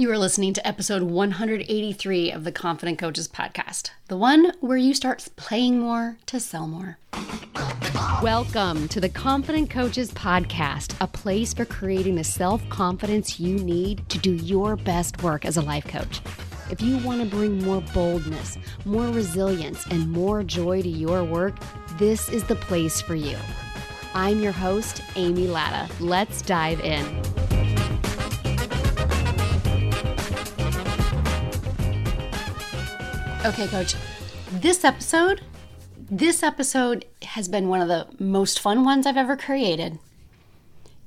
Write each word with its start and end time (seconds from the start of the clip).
You 0.00 0.12
are 0.12 0.16
listening 0.18 0.52
to 0.52 0.64
episode 0.64 1.02
183 1.02 2.30
of 2.30 2.44
the 2.44 2.52
Confident 2.52 3.00
Coaches 3.00 3.26
podcast, 3.26 3.90
the 4.06 4.16
one 4.16 4.52
where 4.60 4.78
you 4.78 4.94
start 4.94 5.26
playing 5.34 5.80
more 5.80 6.18
to 6.26 6.38
sell 6.38 6.68
more. 6.68 6.98
Welcome 8.22 8.86
to 8.90 9.00
the 9.00 9.08
Confident 9.08 9.70
Coaches 9.70 10.12
podcast, 10.12 10.94
a 11.00 11.08
place 11.08 11.52
for 11.52 11.64
creating 11.64 12.14
the 12.14 12.22
self 12.22 12.62
confidence 12.68 13.40
you 13.40 13.58
need 13.58 14.08
to 14.10 14.18
do 14.18 14.36
your 14.36 14.76
best 14.76 15.20
work 15.24 15.44
as 15.44 15.56
a 15.56 15.62
life 15.62 15.88
coach. 15.88 16.20
If 16.70 16.80
you 16.80 16.98
want 16.98 17.20
to 17.20 17.26
bring 17.26 17.60
more 17.64 17.80
boldness, 17.92 18.56
more 18.84 19.08
resilience, 19.08 19.84
and 19.86 20.08
more 20.12 20.44
joy 20.44 20.80
to 20.80 20.88
your 20.88 21.24
work, 21.24 21.56
this 21.94 22.28
is 22.28 22.44
the 22.44 22.54
place 22.54 23.00
for 23.00 23.16
you. 23.16 23.36
I'm 24.14 24.38
your 24.38 24.52
host, 24.52 25.02
Amy 25.16 25.48
Latta. 25.48 25.92
Let's 26.00 26.40
dive 26.40 26.78
in. 26.82 27.47
Okay, 33.44 33.68
coach. 33.68 33.94
This 34.50 34.84
episode, 34.84 35.42
this 35.96 36.42
episode 36.42 37.04
has 37.22 37.46
been 37.46 37.68
one 37.68 37.80
of 37.80 37.86
the 37.86 38.08
most 38.18 38.58
fun 38.58 38.84
ones 38.84 39.06
I've 39.06 39.16
ever 39.16 39.36
created. 39.36 40.00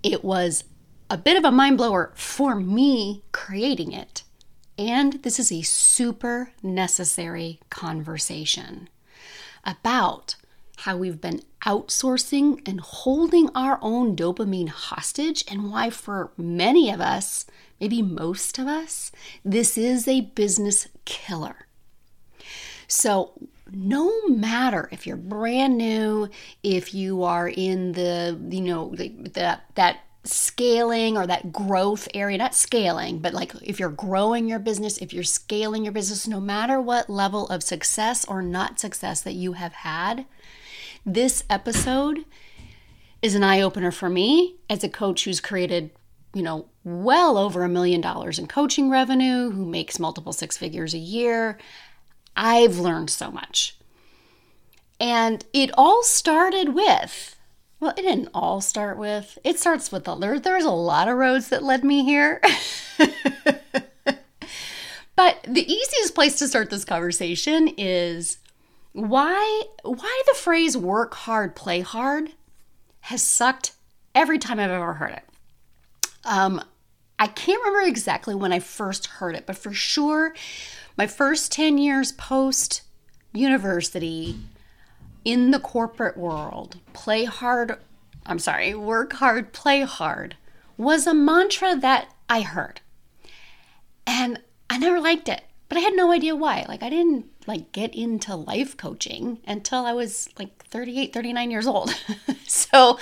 It 0.01 0.23
was 0.23 0.63
a 1.09 1.17
bit 1.17 1.35
of 1.35 1.43
a 1.43 1.51
mind 1.51 1.77
blower 1.77 2.13
for 2.15 2.55
me 2.55 3.23
creating 3.33 3.91
it. 3.91 4.23
And 4.77 5.21
this 5.23 5.39
is 5.39 5.51
a 5.51 5.61
super 5.61 6.53
necessary 6.63 7.59
conversation 7.69 8.87
about 9.65 10.35
how 10.77 10.95
we've 10.95 11.19
been 11.19 11.41
outsourcing 11.65 12.65
and 12.67 12.79
holding 12.79 13.49
our 13.53 13.77
own 13.81 14.15
dopamine 14.15 14.69
hostage, 14.69 15.43
and 15.51 15.69
why, 15.69 15.89
for 15.89 16.31
many 16.37 16.89
of 16.89 17.01
us, 17.01 17.45
maybe 17.79 18.01
most 18.01 18.57
of 18.57 18.67
us, 18.67 19.11
this 19.43 19.77
is 19.77 20.07
a 20.07 20.21
business 20.21 20.87
killer. 21.03 21.67
So, 22.91 23.31
no 23.71 24.27
matter 24.27 24.89
if 24.91 25.07
you're 25.07 25.15
brand 25.15 25.77
new, 25.77 26.27
if 26.61 26.93
you 26.93 27.23
are 27.23 27.47
in 27.47 27.93
the, 27.93 28.37
you 28.49 28.59
know, 28.59 28.93
that 28.95 29.63
that 29.75 29.99
scaling 30.25 31.17
or 31.17 31.25
that 31.25 31.53
growth 31.53 32.09
area, 32.13 32.37
not 32.37 32.53
scaling, 32.53 33.19
but 33.19 33.33
like 33.33 33.53
if 33.61 33.79
you're 33.79 33.89
growing 33.89 34.49
your 34.49 34.59
business, 34.59 34.97
if 34.97 35.13
you're 35.13 35.23
scaling 35.23 35.85
your 35.85 35.93
business, 35.93 36.27
no 36.27 36.41
matter 36.41 36.81
what 36.81 37.09
level 37.09 37.47
of 37.47 37.63
success 37.63 38.25
or 38.25 38.41
not 38.41 38.77
success 38.77 39.21
that 39.21 39.35
you 39.35 39.53
have 39.53 39.71
had, 39.71 40.25
this 41.05 41.45
episode 41.49 42.25
is 43.21 43.35
an 43.35 43.43
eye 43.43 43.61
opener 43.61 43.91
for 43.91 44.09
me 44.09 44.57
as 44.69 44.83
a 44.83 44.89
coach 44.89 45.23
who's 45.23 45.39
created, 45.39 45.91
you 46.33 46.41
know, 46.41 46.65
well 46.83 47.37
over 47.37 47.63
a 47.63 47.69
million 47.69 48.01
dollars 48.01 48.37
in 48.37 48.47
coaching 48.47 48.89
revenue, 48.89 49.49
who 49.49 49.65
makes 49.65 49.97
multiple 49.97 50.33
six 50.33 50.57
figures 50.57 50.93
a 50.93 50.99
year, 50.99 51.57
I've 52.35 52.77
learned 52.77 53.09
so 53.09 53.31
much. 53.31 53.77
And 54.99 55.43
it 55.51 55.71
all 55.75 56.03
started 56.03 56.75
with, 56.75 57.35
well, 57.79 57.93
it 57.97 58.03
didn't 58.03 58.29
all 58.33 58.61
start 58.61 58.97
with, 58.97 59.37
it 59.43 59.59
starts 59.59 59.91
with 59.91 60.03
the, 60.03 60.15
there, 60.15 60.39
there's 60.39 60.63
a 60.63 60.71
lot 60.71 61.07
of 61.07 61.17
roads 61.17 61.49
that 61.49 61.63
led 61.63 61.83
me 61.83 62.03
here. 62.03 62.39
but 65.15 65.39
the 65.47 65.71
easiest 65.71 66.13
place 66.13 66.37
to 66.39 66.47
start 66.47 66.69
this 66.69 66.85
conversation 66.85 67.67
is 67.77 68.37
why 68.93 69.63
why 69.83 70.21
the 70.27 70.37
phrase 70.37 70.75
work 70.75 71.13
hard 71.13 71.55
play 71.55 71.79
hard 71.79 72.31
has 73.01 73.21
sucked 73.21 73.71
every 74.13 74.37
time 74.37 74.59
i've 74.59 74.69
ever 74.69 74.95
heard 74.95 75.11
it 75.11 75.23
um, 76.25 76.61
i 77.17 77.27
can't 77.27 77.63
remember 77.63 77.87
exactly 77.87 78.35
when 78.35 78.51
i 78.51 78.59
first 78.59 79.07
heard 79.07 79.35
it 79.35 79.45
but 79.45 79.57
for 79.57 79.73
sure 79.73 80.33
my 80.97 81.07
first 81.07 81.51
10 81.51 81.77
years 81.77 82.11
post 82.11 82.81
university 83.33 84.37
in 85.23 85.51
the 85.51 85.59
corporate 85.59 86.17
world, 86.17 86.79
play 86.93 87.25
hard, 87.25 87.77
I'm 88.25 88.39
sorry, 88.39 88.73
work 88.75 89.13
hard, 89.13 89.53
play 89.53 89.81
hard, 89.81 90.35
was 90.77 91.05
a 91.05 91.13
mantra 91.13 91.75
that 91.77 92.13
I 92.29 92.41
heard. 92.41 92.81
And 94.05 94.41
I 94.69 94.77
never 94.77 94.99
liked 94.99 95.29
it, 95.29 95.43
but 95.69 95.77
I 95.77 95.81
had 95.81 95.93
no 95.93 96.11
idea 96.11 96.35
why. 96.35 96.65
Like, 96.67 96.83
I 96.83 96.89
didn't 96.89 97.27
like 97.47 97.71
get 97.71 97.93
into 97.95 98.35
life 98.35 98.77
coaching 98.77 99.39
until 99.47 99.85
I 99.85 99.93
was 99.93 100.29
like 100.37 100.63
38, 100.65 101.13
39 101.13 101.51
years 101.51 101.67
old. 101.67 101.93
so 102.47 102.97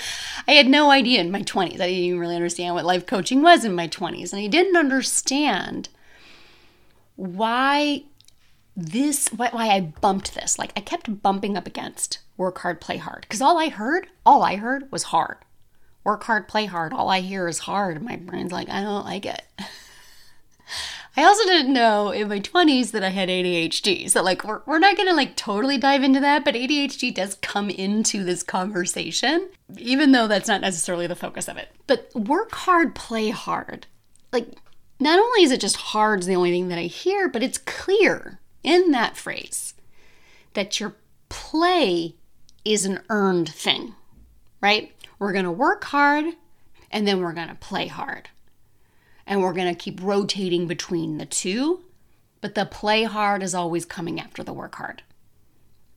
I 0.47 0.53
had 0.53 0.67
no 0.67 0.91
idea 0.91 1.21
in 1.21 1.31
my 1.31 1.41
20s. 1.41 1.75
I 1.75 1.87
didn't 1.87 1.89
even 1.89 2.19
really 2.19 2.35
understand 2.35 2.75
what 2.75 2.85
life 2.85 3.05
coaching 3.05 3.41
was 3.41 3.65
in 3.65 3.73
my 3.73 3.87
20s. 3.87 4.33
And 4.33 4.41
I 4.41 4.47
didn't 4.47 4.77
understand 4.77 5.89
why 7.19 8.03
this 8.77 9.27
why, 9.29 9.49
why 9.51 9.67
I 9.67 9.81
bumped 9.81 10.35
this. 10.35 10.57
Like 10.57 10.71
I 10.75 10.81
kept 10.81 11.21
bumping 11.21 11.57
up 11.57 11.67
against 11.67 12.19
work 12.37 12.59
hard, 12.59 12.79
play 12.79 12.97
hard. 12.97 13.21
Because 13.21 13.41
all 13.41 13.57
I 13.57 13.69
heard, 13.69 14.07
all 14.25 14.41
I 14.41 14.55
heard 14.55 14.91
was 14.91 15.03
hard. 15.03 15.37
Work 16.03 16.23
hard, 16.23 16.47
play 16.47 16.65
hard. 16.65 16.93
All 16.93 17.09
I 17.09 17.19
hear 17.19 17.47
is 17.47 17.59
hard. 17.59 18.01
My 18.01 18.15
brain's 18.15 18.53
like, 18.53 18.69
I 18.69 18.81
don't 18.81 19.05
like 19.05 19.25
it. 19.25 19.43
I 21.17 21.23
also 21.23 21.43
didn't 21.43 21.73
know 21.73 22.11
in 22.11 22.29
my 22.29 22.39
20s 22.39 22.91
that 22.91 23.03
I 23.03 23.09
had 23.09 23.27
ADHD. 23.27 24.09
So, 24.09 24.23
like, 24.23 24.45
we're, 24.45 24.61
we're 24.65 24.79
not 24.79 24.95
to 24.95 25.13
like 25.13 25.35
totally 25.35 25.77
dive 25.77 26.03
into 26.03 26.21
that, 26.21 26.45
but 26.45 26.55
ADHD 26.55 27.13
does 27.13 27.35
come 27.35 27.69
into 27.69 28.23
this 28.23 28.43
conversation, 28.43 29.49
even 29.77 30.13
though 30.13 30.27
that's 30.27 30.47
not 30.47 30.61
necessarily 30.61 31.07
the 31.07 31.15
focus 31.15 31.49
of 31.49 31.57
it. 31.57 31.69
But 31.87 32.09
work 32.15 32.53
hard, 32.53 32.95
play 32.95 33.31
hard. 33.31 33.87
Like, 34.31 34.47
not 34.99 35.19
only 35.19 35.43
is 35.43 35.51
it 35.51 35.61
just 35.61 35.77
hard 35.77 36.21
is 36.21 36.25
the 36.25 36.35
only 36.35 36.51
thing 36.51 36.67
that 36.67 36.77
I 36.79 36.83
hear, 36.83 37.29
but 37.29 37.43
it's 37.43 37.57
clear 37.57 38.39
in 38.63 38.91
that 38.91 39.15
phrase 39.15 39.73
that 40.53 40.79
your 40.79 40.95
play 41.29 42.15
is 42.65 42.85
an 42.85 43.01
earned 43.09 43.49
thing, 43.49 43.95
right? 44.61 44.91
We're 45.17 45.33
going 45.33 45.45
to 45.45 45.51
work 45.51 45.85
hard 45.85 46.33
and 46.91 47.07
then 47.07 47.21
we're 47.21 47.33
going 47.33 47.47
to 47.47 47.55
play 47.55 47.87
hard. 47.87 48.29
And 49.25 49.41
we're 49.41 49.53
going 49.53 49.73
to 49.73 49.79
keep 49.79 50.01
rotating 50.01 50.65
between 50.65 51.19
the 51.19 51.25
two, 51.25 51.81
but 52.41 52.55
the 52.55 52.65
play 52.65 53.03
hard 53.03 53.43
is 53.43 53.53
always 53.53 53.85
coming 53.85 54.19
after 54.19 54.43
the 54.43 54.53
work 54.53 54.75
hard 54.75 55.03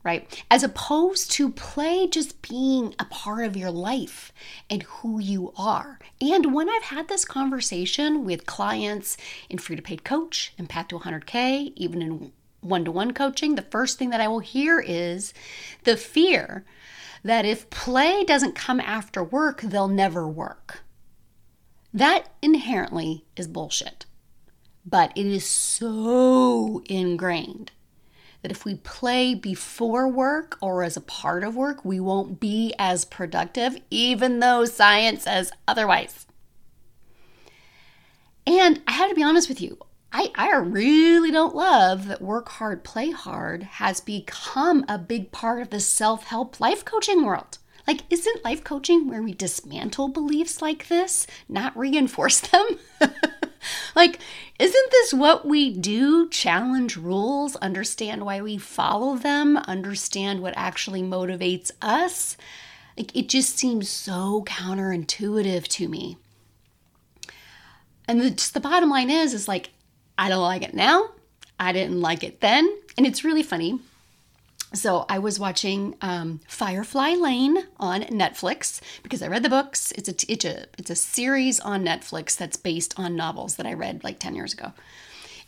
right? 0.04 0.44
As 0.50 0.62
opposed 0.62 1.30
to 1.32 1.50
play 1.50 2.08
just 2.08 2.42
being 2.42 2.94
a 2.98 3.04
part 3.04 3.44
of 3.44 3.56
your 3.56 3.70
life 3.70 4.32
and 4.68 4.82
who 4.82 5.20
you 5.20 5.52
are. 5.56 5.98
And 6.20 6.54
when 6.54 6.68
I've 6.68 6.82
had 6.82 7.08
this 7.08 7.24
conversation 7.24 8.24
with 8.24 8.46
clients 8.46 9.16
in 9.48 9.58
free 9.58 9.76
to 9.76 9.82
paid 9.82 10.04
coach 10.04 10.52
and 10.58 10.68
path 10.68 10.88
to 10.88 10.98
100K, 10.98 11.72
even 11.76 12.02
in 12.02 12.32
one 12.60 12.84
to 12.84 12.90
one 12.90 13.12
coaching, 13.12 13.54
the 13.54 13.62
first 13.62 13.98
thing 13.98 14.10
that 14.10 14.20
I 14.20 14.28
will 14.28 14.40
hear 14.40 14.80
is 14.80 15.32
the 15.84 15.96
fear 15.96 16.64
that 17.24 17.44
if 17.44 17.70
play 17.70 18.24
doesn't 18.24 18.54
come 18.54 18.80
after 18.80 19.22
work, 19.22 19.60
they'll 19.62 19.88
never 19.88 20.26
work. 20.26 20.82
That 21.94 22.32
inherently 22.40 23.24
is 23.36 23.46
bullshit. 23.46 24.06
But 24.84 25.12
it 25.16 25.26
is 25.26 25.46
so 25.46 26.82
ingrained 26.86 27.70
that 28.42 28.50
if 28.50 28.64
we 28.64 28.74
play 28.74 29.34
before 29.34 30.08
work 30.08 30.58
or 30.60 30.82
as 30.82 30.96
a 30.96 31.00
part 31.00 31.44
of 31.44 31.56
work, 31.56 31.84
we 31.84 32.00
won't 32.00 32.40
be 32.40 32.74
as 32.78 33.04
productive, 33.04 33.76
even 33.90 34.40
though 34.40 34.64
science 34.64 35.22
says 35.22 35.52
otherwise. 35.66 36.26
And 38.46 38.82
I 38.86 38.92
have 38.92 39.08
to 39.08 39.14
be 39.14 39.22
honest 39.22 39.48
with 39.48 39.60
you, 39.60 39.78
I, 40.12 40.30
I 40.34 40.54
really 40.56 41.30
don't 41.30 41.54
love 41.54 42.08
that 42.08 42.20
work 42.20 42.48
hard, 42.50 42.84
play 42.84 43.12
hard 43.12 43.62
has 43.62 44.00
become 44.00 44.84
a 44.88 44.98
big 44.98 45.32
part 45.32 45.62
of 45.62 45.70
the 45.70 45.80
self 45.80 46.24
help 46.24 46.60
life 46.60 46.84
coaching 46.84 47.24
world. 47.24 47.58
Like, 47.86 48.02
isn't 48.10 48.44
life 48.44 48.62
coaching 48.62 49.08
where 49.08 49.22
we 49.22 49.32
dismantle 49.32 50.08
beliefs 50.08 50.62
like 50.62 50.88
this, 50.88 51.26
not 51.48 51.76
reinforce 51.76 52.40
them? 52.40 52.78
like, 53.94 54.18
isn't 54.58 54.90
this 54.90 55.14
what 55.14 55.46
we 55.46 55.76
do? 55.76 56.28
Challenge 56.28 56.96
rules, 56.96 57.56
understand 57.56 58.24
why 58.24 58.40
we 58.40 58.58
follow 58.58 59.16
them, 59.16 59.56
understand 59.56 60.40
what 60.40 60.54
actually 60.56 61.02
motivates 61.02 61.70
us? 61.80 62.36
Like, 62.96 63.14
it 63.16 63.28
just 63.28 63.58
seems 63.58 63.88
so 63.88 64.44
counterintuitive 64.46 65.66
to 65.68 65.88
me. 65.88 66.18
And 68.06 68.20
the, 68.20 68.30
just 68.30 68.54
the 68.54 68.60
bottom 68.60 68.90
line 68.90 69.10
is, 69.10 69.32
is 69.32 69.48
like, 69.48 69.70
I 70.18 70.28
don't 70.28 70.42
like 70.42 70.62
it 70.62 70.74
now. 70.74 71.10
I 71.58 71.72
didn't 71.72 72.00
like 72.00 72.24
it 72.24 72.40
then. 72.40 72.70
And 72.96 73.06
it's 73.06 73.24
really 73.24 73.42
funny 73.42 73.80
so 74.74 75.04
I 75.08 75.18
was 75.18 75.38
watching 75.38 75.94
um, 76.00 76.40
Firefly 76.46 77.14
Lane 77.14 77.58
on 77.78 78.02
Netflix 78.02 78.80
because 79.02 79.22
I 79.22 79.28
read 79.28 79.42
the 79.42 79.48
books. 79.48 79.92
It's 79.92 80.08
a 80.08 80.32
it's 80.32 80.44
a 80.44 80.66
it's 80.78 80.90
a 80.90 80.96
series 80.96 81.60
on 81.60 81.84
Netflix 81.84 82.36
that's 82.36 82.56
based 82.56 82.98
on 82.98 83.16
novels 83.16 83.56
that 83.56 83.66
I 83.66 83.74
read 83.74 84.04
like 84.04 84.18
ten 84.18 84.34
years 84.34 84.52
ago. 84.52 84.72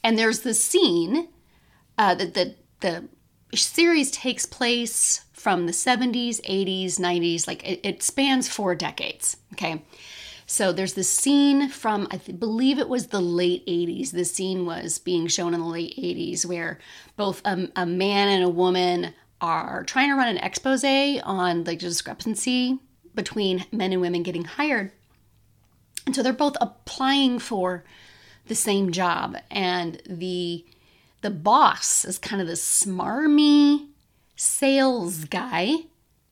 And 0.03 0.19
there's 0.19 0.41
this 0.41 0.63
scene 0.63 1.29
uh, 1.99 2.15
that 2.15 2.35
the 2.35 2.55
the 2.81 3.09
series 3.55 4.11
takes 4.11 4.47
place 4.47 5.25
from 5.33 5.67
the 5.67 5.73
70s, 5.73 6.41
80s, 6.41 6.99
90s. 6.99 7.47
Like 7.47 7.67
it, 7.69 7.81
it 7.83 8.03
spans 8.03 8.49
four 8.49 8.75
decades. 8.75 9.37
Okay, 9.53 9.83
So 10.55 10.73
there's 10.73 10.95
this 10.95 11.09
scene 11.09 11.69
from, 11.69 12.07
I 12.13 12.19
th- 12.19 12.39
believe 12.39 12.79
it 12.79 12.89
was 12.89 13.09
the 13.09 13.21
late 13.21 13.67
80s. 13.67 14.13
This 14.13 14.33
scene 14.33 14.67
was 14.67 15.01
being 15.01 15.27
shown 15.27 15.53
in 15.53 15.59
the 15.59 15.67
late 15.67 15.97
80s 15.97 16.47
where 16.47 16.79
both 17.17 17.43
a, 17.45 17.73
a 17.75 17.85
man 17.85 18.29
and 18.29 18.45
a 18.45 18.49
woman 18.49 19.15
are 19.41 19.83
trying 19.83 20.11
to 20.11 20.15
run 20.15 20.29
an 20.29 20.37
expose 20.37 20.85
on 20.85 21.65
the 21.65 21.75
discrepancy 21.75 22.79
between 23.17 23.67
men 23.73 23.91
and 23.91 24.01
women 24.01 24.23
getting 24.23 24.45
hired. 24.45 24.93
And 26.07 26.15
so 26.15 26.23
they're 26.23 26.33
both 26.33 26.57
applying 26.61 27.41
for 27.41 27.83
the 28.47 28.55
same 28.55 28.93
job. 28.93 29.37
And 29.51 30.01
the 30.09 30.65
the 31.23 31.31
boss 31.31 32.05
is 32.05 32.17
kind 32.17 32.41
of 32.41 32.47
this 32.47 32.63
smarmy 32.63 33.89
sales 34.37 35.25
guy, 35.25 35.79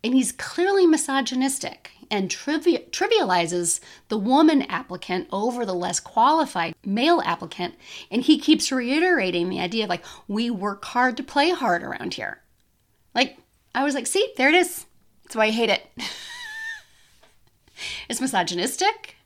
and 0.04 0.14
he's 0.14 0.30
clearly 0.30 0.86
misogynistic 0.86 1.90
and 2.12 2.30
trivi- 2.30 2.86
trivializes 2.90 3.80
the 4.08 4.18
woman 4.18 4.62
applicant 4.62 5.26
over 5.32 5.64
the 5.64 5.74
less 5.74 5.98
qualified 5.98 6.74
male 6.84 7.22
applicant. 7.24 7.74
And 8.10 8.22
he 8.22 8.38
keeps 8.38 8.70
reiterating 8.70 9.48
the 9.48 9.60
idea 9.60 9.84
of 9.84 9.90
like, 9.90 10.04
we 10.28 10.50
work 10.50 10.84
hard 10.84 11.16
to 11.16 11.22
play 11.22 11.50
hard 11.50 11.82
around 11.82 12.14
here. 12.14 12.42
Like, 13.14 13.38
I 13.74 13.82
was 13.82 13.94
like, 13.94 14.06
see, 14.06 14.32
there 14.36 14.50
it 14.50 14.54
is. 14.54 14.84
That's 15.24 15.36
why 15.36 15.46
I 15.46 15.50
hate 15.50 15.70
it. 15.70 15.86
it's 18.10 18.20
misogynistic. 18.20 19.16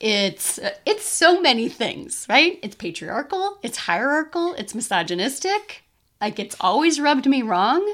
It's 0.00 0.58
uh, 0.58 0.70
it's 0.86 1.04
so 1.04 1.42
many 1.42 1.68
things, 1.68 2.24
right? 2.26 2.58
It's 2.62 2.74
patriarchal, 2.74 3.58
it's 3.62 3.76
hierarchical, 3.76 4.54
it's 4.54 4.74
misogynistic. 4.74 5.84
Like 6.22 6.38
it's 6.38 6.56
always 6.58 6.98
rubbed 6.98 7.26
me 7.26 7.42
wrong. 7.42 7.86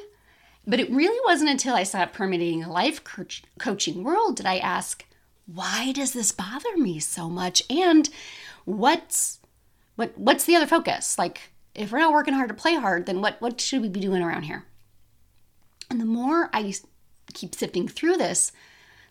But 0.67 0.81
it 0.81 0.91
really 0.91 1.21
wasn't 1.25 1.51
until 1.51 1.75
I 1.75 1.85
started 1.85 2.13
permeating 2.13 2.65
a 2.65 2.73
life 2.73 3.05
coach, 3.05 3.43
coaching 3.59 4.03
world 4.03 4.37
did 4.37 4.47
I 4.47 4.59
ask, 4.59 5.05
why 5.47 5.93
does 5.93 6.13
this 6.13 6.33
bother 6.33 6.77
me 6.77 6.99
so 6.99 7.31
much? 7.31 7.63
And 7.71 8.09
what's 8.65 9.39
what 9.95 10.19
what's 10.19 10.45
the 10.45 10.57
other 10.57 10.67
focus? 10.67 11.19
Like 11.19 11.53
if 11.75 11.93
we're 11.93 11.99
not 11.99 12.13
working 12.13 12.35
hard 12.35 12.49
to 12.49 12.55
play 12.55 12.75
hard, 12.75 13.07
then 13.07 13.21
what 13.21 13.41
what 13.41 13.61
should 13.61 13.83
we 13.83 13.89
be 13.89 14.01
doing 14.01 14.23
around 14.23 14.43
here? 14.43 14.65
And 15.89 16.01
the 16.01 16.05
more 16.05 16.51
I 16.53 16.75
keep 17.33 17.55
sifting 17.55 17.87
through 17.87 18.17
this, 18.17 18.51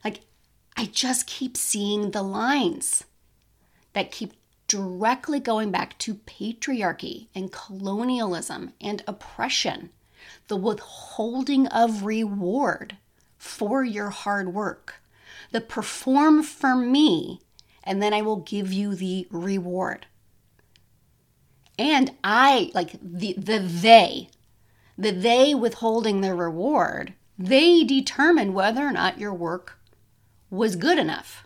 like 0.04 0.22
I 0.75 0.86
just 0.86 1.25
keep 1.25 1.56
seeing 1.56 2.12
the 2.12 2.24
lines 2.24 3.06
that 3.94 4.12
keep 4.12 4.34
directly 4.68 5.40
going 5.40 5.72
back 5.72 5.98
to 6.00 6.16
patriarchy 6.16 7.28
and 7.34 7.51
colonialism 7.51 8.74
and 8.81 9.04
oppression 9.08 9.92
the 10.48 10.57
withholding 10.57 11.68
of 11.68 12.04
reward 12.04 12.98
for 13.38 13.83
your 13.83 14.10
hard 14.10 14.54
work. 14.54 14.95
The 15.51 15.62
perform 15.62 16.44
for 16.44 16.75
me, 16.75 17.42
and 17.83 18.01
then 18.01 18.13
I 18.13 18.22
will 18.22 18.38
give 18.38 18.74
you 18.74 18.95
the 18.95 19.27
reward. 19.30 20.07
And 21.77 22.13
I, 22.24 22.72
like 22.74 22.94
the, 23.01 23.36
the 23.38 23.60
they, 23.60 24.30
the 24.98 25.12
they 25.12 25.54
withholding 25.54 26.22
the 26.22 26.33
reward, 26.33 27.13
they 27.38 27.83
determine 27.83 28.54
whether 28.54 28.86
or 28.86 28.92
not 28.92 29.19
your 29.19 29.33
work 29.33 29.77
was 30.50 30.75
good 30.75 30.98
enough. 30.98 31.45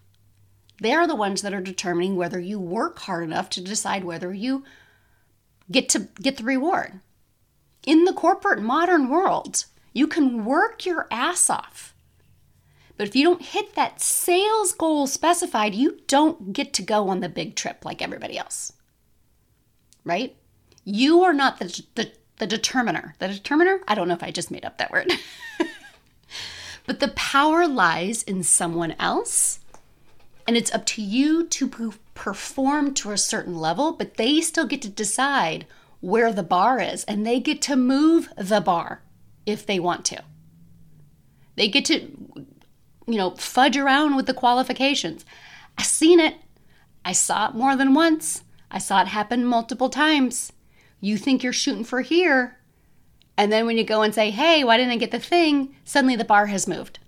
They 0.82 0.94
are 0.94 1.08
the 1.08 1.16
ones 1.16 1.42
that 1.42 1.54
are 1.54 1.62
determining 1.62 2.16
whether 2.16 2.40
you 2.40 2.60
work 2.60 3.00
hard 3.00 3.24
enough 3.24 3.50
to 3.52 3.62
decide 3.62 4.04
whether 4.04 4.34
you 4.34 4.64
get 5.70 5.90
to 5.90 6.08
get 6.22 6.38
the 6.38 6.44
reward. 6.44 7.00
In 7.86 8.06
the 8.06 8.14
corporate 8.14 8.62
modern 8.62 9.10
world, 9.10 9.66
you 9.94 10.08
can 10.08 10.46
work 10.46 10.86
your 10.86 11.08
ass 11.12 11.50
off. 11.50 11.94
But 12.98 13.08
if 13.08 13.16
you 13.16 13.24
don't 13.24 13.42
hit 13.42 13.76
that 13.76 14.02
sales 14.02 14.74
goal 14.74 15.08
specified, 15.08 15.74
you 15.74 16.00
don't 16.08 16.52
get 16.52 16.74
to 16.74 16.82
go 16.82 17.08
on 17.08 17.22
the 17.22 17.30
big 17.30 17.56
trip 17.56 17.86
like 17.86 18.02
everybody 18.02 18.38
else. 18.38 18.74
Right? 20.04 20.36
You 20.84 21.24
are 21.24 21.34
not 21.34 21.60
the, 21.60 21.84
the, 21.96 22.12
the 22.40 22.48
determiner. 22.48 23.16
The 23.20 23.30
determiner? 23.30 23.80
I 23.88 23.96
don't 23.96 24.10
know 24.10 24.16
if 24.16 24.24
I 24.24 24.32
just 24.32 24.52
made 24.52 24.66
up 24.66 24.78
that 24.78 24.92
word. 24.92 25.12
but 26.86 27.00
the 27.00 27.10
power 27.10 27.68
lies 27.68 28.22
in 28.24 28.44
someone 28.44 28.96
else. 29.00 29.60
And 30.46 30.58
it's 30.58 30.74
up 30.74 30.86
to 30.88 31.02
you 31.02 31.46
to 31.46 31.94
perform 32.16 32.94
to 32.96 33.12
a 33.12 33.18
certain 33.18 33.56
level, 33.56 33.94
but 33.94 34.16
they 34.16 34.42
still 34.42 34.66
get 34.66 34.82
to 34.82 34.90
decide 34.90 35.66
where 36.02 36.32
the 36.32 36.44
bar 36.44 36.80
is 36.80 37.04
and 37.06 37.26
they 37.26 37.40
get 37.40 37.62
to 37.64 37.76
move 37.76 38.30
the 38.38 38.62
bar 38.62 39.02
if 39.46 39.66
they 39.66 39.80
want 39.80 40.06
to. 40.06 40.24
They 41.56 41.68
get 41.68 41.86
to, 41.86 42.00
you 43.08 43.18
know, 43.18 43.32
fudge 43.32 43.78
around 43.78 44.16
with 44.16 44.26
the 44.26 44.34
qualifications. 44.34 45.26
I've 45.78 45.86
seen 45.86 46.20
it. 46.20 46.36
I 47.04 47.12
saw 47.12 47.50
it 47.50 47.56
more 47.56 47.76
than 47.76 47.94
once. 47.94 48.44
I 48.72 48.78
saw 48.78 49.02
it 49.02 49.08
happen 49.08 49.44
multiple 49.46 49.90
times. 49.90 50.54
You 51.02 51.18
think 51.18 51.44
you're 51.44 51.54
shooting 51.54 51.84
for 51.84 52.02
here, 52.02 52.58
and 53.38 53.52
then 53.52 53.66
when 53.66 53.78
you 53.78 53.86
go 53.86 54.02
and 54.02 54.14
say, 54.14 54.32
hey, 54.32 54.66
why 54.66 54.76
didn't 54.76 54.92
I 54.92 54.98
get 54.98 55.12
the 55.12 55.20
thing? 55.20 55.76
Suddenly 55.86 56.18
the 56.18 56.26
bar 56.26 56.48
has 56.48 56.68
moved. 56.68 57.00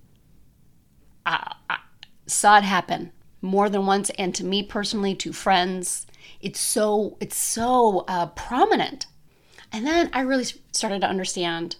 I, 1.25 1.55
I 1.69 1.79
saw 2.25 2.57
it 2.57 2.63
happen 2.63 3.11
more 3.41 3.69
than 3.69 3.85
once, 3.85 4.09
and 4.11 4.33
to 4.35 4.45
me 4.45 4.63
personally, 4.63 5.13
to 5.15 5.33
friends, 5.33 6.07
it's 6.41 6.59
so 6.59 7.17
it's 7.19 7.37
so 7.37 8.05
uh, 8.07 8.27
prominent. 8.27 9.05
And 9.71 9.85
then 9.85 10.09
I 10.13 10.21
really 10.21 10.45
started 10.71 11.01
to 11.01 11.07
understand 11.07 11.77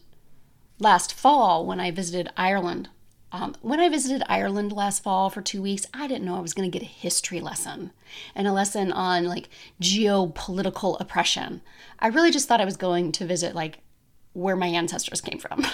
last 0.79 1.13
fall 1.13 1.65
when 1.65 1.79
I 1.79 1.91
visited 1.91 2.31
Ireland. 2.37 2.89
Um, 3.33 3.55
when 3.61 3.79
I 3.79 3.87
visited 3.87 4.23
Ireland 4.27 4.73
last 4.73 5.03
fall 5.03 5.29
for 5.29 5.41
two 5.41 5.61
weeks, 5.61 5.85
I 5.93 6.07
didn't 6.07 6.25
know 6.25 6.35
I 6.35 6.41
was 6.41 6.53
going 6.53 6.69
to 6.69 6.77
get 6.77 6.85
a 6.85 6.89
history 6.89 7.39
lesson 7.39 7.91
and 8.35 8.45
a 8.45 8.51
lesson 8.51 8.91
on 8.91 9.25
like 9.25 9.47
geopolitical 9.81 10.99
oppression. 10.99 11.61
I 11.99 12.07
really 12.07 12.31
just 12.31 12.47
thought 12.47 12.59
I 12.59 12.65
was 12.65 12.77
going 12.77 13.13
to 13.13 13.25
visit 13.25 13.55
like 13.55 13.79
where 14.33 14.57
my 14.57 14.67
ancestors 14.67 15.21
came 15.21 15.39
from. 15.39 15.65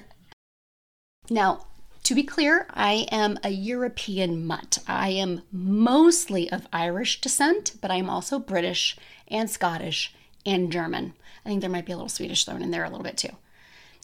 now, 1.30 1.66
to 2.04 2.14
be 2.14 2.22
clear, 2.24 2.66
I 2.70 3.06
am 3.12 3.38
a 3.44 3.50
European 3.50 4.44
mutt. 4.44 4.78
I 4.86 5.10
am 5.10 5.42
mostly 5.52 6.50
of 6.50 6.66
Irish 6.72 7.20
descent, 7.20 7.74
but 7.80 7.90
I'm 7.90 8.10
also 8.10 8.38
British 8.38 8.96
and 9.28 9.48
Scottish 9.48 10.14
and 10.44 10.72
German. 10.72 11.14
I 11.44 11.48
think 11.48 11.60
there 11.60 11.70
might 11.70 11.86
be 11.86 11.92
a 11.92 11.96
little 11.96 12.08
Swedish 12.08 12.44
thrown 12.44 12.62
in 12.62 12.70
there 12.70 12.84
a 12.84 12.90
little 12.90 13.04
bit 13.04 13.16
too. 13.16 13.36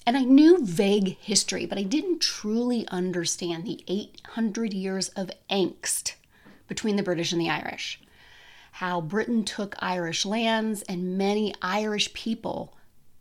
And 0.06 0.16
I 0.16 0.22
knew 0.22 0.64
vague 0.64 1.18
history, 1.18 1.66
but 1.66 1.76
I 1.76 1.82
didn't 1.82 2.20
truly 2.20 2.86
understand 2.88 3.64
the 3.64 3.84
800 3.88 4.72
years 4.72 5.08
of 5.10 5.30
angst 5.50 6.14
between 6.66 6.96
the 6.96 7.02
British 7.02 7.32
and 7.32 7.40
the 7.40 7.50
Irish. 7.50 8.00
How 8.72 9.00
Britain 9.00 9.44
took 9.44 9.74
Irish 9.80 10.24
lands 10.24 10.82
and 10.82 11.18
many 11.18 11.52
Irish 11.60 12.12
people 12.14 12.74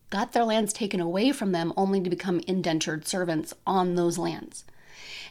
got 0.09 0.31
their 0.31 0.45
lands 0.45 0.71
taken 0.71 0.99
away 0.99 1.31
from 1.31 1.51
them 1.51 1.73
only 1.75 1.99
to 1.99 2.09
become 2.09 2.41
indentured 2.47 3.07
servants 3.07 3.53
on 3.65 3.95
those 3.95 4.17
lands. 4.17 4.63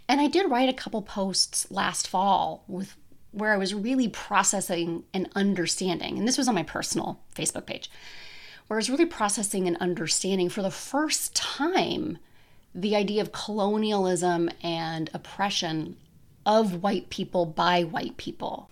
And 0.09 0.21
I 0.21 0.29
did 0.29 0.51
write 0.51 0.69
a 0.69 0.75
couple 0.75 1.03
posts 1.03 1.71
last 1.71 2.09
fall 2.09 2.65
with 2.69 2.97
where 3.33 3.53
I 3.53 3.59
was 3.59 3.75
really 3.75 4.09
processing 4.09 5.05
and 5.13 5.29
understanding. 5.35 6.19
And 6.19 6.27
this 6.27 6.39
was 6.39 6.49
on 6.49 6.55
my 6.55 6.63
personal 6.63 7.21
Facebook 7.35 7.67
page, 7.67 7.91
where 8.67 8.77
I 8.77 8.81
was 8.81 8.91
really 8.91 9.05
processing 9.05 9.67
and 9.67 9.77
understanding 9.77 10.49
for 10.49 10.63
the 10.63 10.71
first 10.71 11.35
time 11.35 12.19
the 12.75 12.97
idea 12.97 13.21
of 13.21 13.33
colonialism 13.33 14.51
and 14.63 15.11
oppression 15.13 15.97
of 16.45 16.83
white 16.83 17.11
people 17.11 17.45
by 17.45 17.83
white 17.83 18.17
people. 18.17 18.71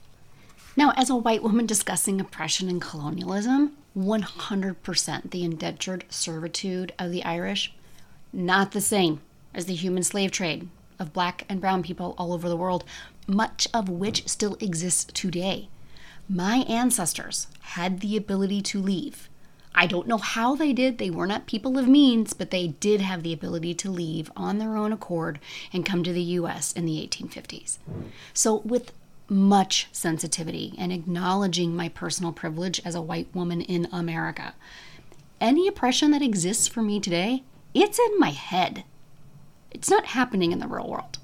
Now, 0.76 0.92
as 0.96 1.10
a 1.10 1.16
white 1.16 1.42
woman 1.42 1.66
discussing 1.66 2.20
oppression 2.20 2.68
and 2.68 2.80
colonialism, 2.80 3.76
100% 3.96 5.30
the 5.30 5.44
indentured 5.44 6.04
servitude 6.08 6.92
of 6.98 7.10
the 7.10 7.24
Irish, 7.24 7.72
not 8.32 8.72
the 8.72 8.80
same 8.80 9.20
as 9.54 9.66
the 9.66 9.74
human 9.74 10.02
slave 10.02 10.30
trade 10.30 10.68
of 10.98 11.12
black 11.12 11.44
and 11.48 11.60
brown 11.60 11.82
people 11.82 12.14
all 12.18 12.32
over 12.32 12.48
the 12.48 12.56
world, 12.56 12.84
much 13.26 13.68
of 13.72 13.88
which 13.88 14.28
still 14.28 14.56
exists 14.60 15.04
today. 15.12 15.68
My 16.28 16.58
ancestors 16.68 17.48
had 17.60 18.00
the 18.00 18.16
ability 18.16 18.62
to 18.62 18.80
leave. 18.80 19.28
I 19.74 19.86
don't 19.86 20.06
know 20.06 20.18
how 20.18 20.54
they 20.54 20.72
did. 20.72 20.98
They 20.98 21.10
were 21.10 21.26
not 21.26 21.46
people 21.46 21.76
of 21.78 21.88
means, 21.88 22.32
but 22.32 22.50
they 22.50 22.68
did 22.68 23.00
have 23.00 23.22
the 23.22 23.32
ability 23.32 23.74
to 23.74 23.90
leave 23.90 24.30
on 24.36 24.58
their 24.58 24.76
own 24.76 24.92
accord 24.92 25.40
and 25.72 25.84
come 25.84 26.04
to 26.04 26.12
the 26.12 26.22
US 26.22 26.72
in 26.72 26.86
the 26.86 26.96
1850s. 27.06 27.78
So, 28.32 28.56
with 28.58 28.92
much 29.28 29.88
sensitivity 29.90 30.74
and 30.78 30.92
acknowledging 30.92 31.74
my 31.74 31.88
personal 31.88 32.32
privilege 32.32 32.80
as 32.84 32.94
a 32.94 33.02
white 33.02 33.28
woman 33.34 33.60
in 33.60 33.88
America. 33.90 34.54
Any 35.40 35.66
oppression 35.66 36.10
that 36.12 36.22
exists 36.22 36.68
for 36.68 36.82
me 36.82 37.00
today, 37.00 37.42
it's 37.72 37.98
in 37.98 38.18
my 38.18 38.30
head. 38.30 38.84
It's 39.74 39.90
not 39.90 40.06
happening 40.06 40.52
in 40.52 40.60
the 40.60 40.68
real 40.68 40.88
world. 40.88 41.18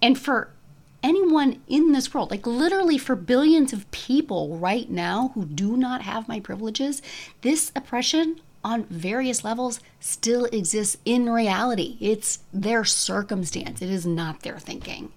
And 0.00 0.18
for 0.18 0.50
anyone 1.02 1.60
in 1.68 1.92
this 1.92 2.14
world, 2.14 2.30
like 2.30 2.46
literally 2.46 2.98
for 2.98 3.16
billions 3.16 3.72
of 3.72 3.90
people 3.90 4.56
right 4.56 4.88
now 4.88 5.32
who 5.34 5.44
do 5.44 5.76
not 5.76 6.02
have 6.02 6.28
my 6.28 6.40
privileges, 6.40 7.02
this 7.42 7.72
oppression 7.76 8.40
on 8.64 8.84
various 8.84 9.44
levels 9.44 9.80
still 10.00 10.46
exists 10.46 10.96
in 11.04 11.30
reality. 11.30 11.96
It's 12.00 12.40
their 12.52 12.84
circumstance, 12.84 13.82
it 13.82 13.90
is 13.90 14.06
not 14.06 14.40
their 14.42 14.58
thinking. 14.58 15.12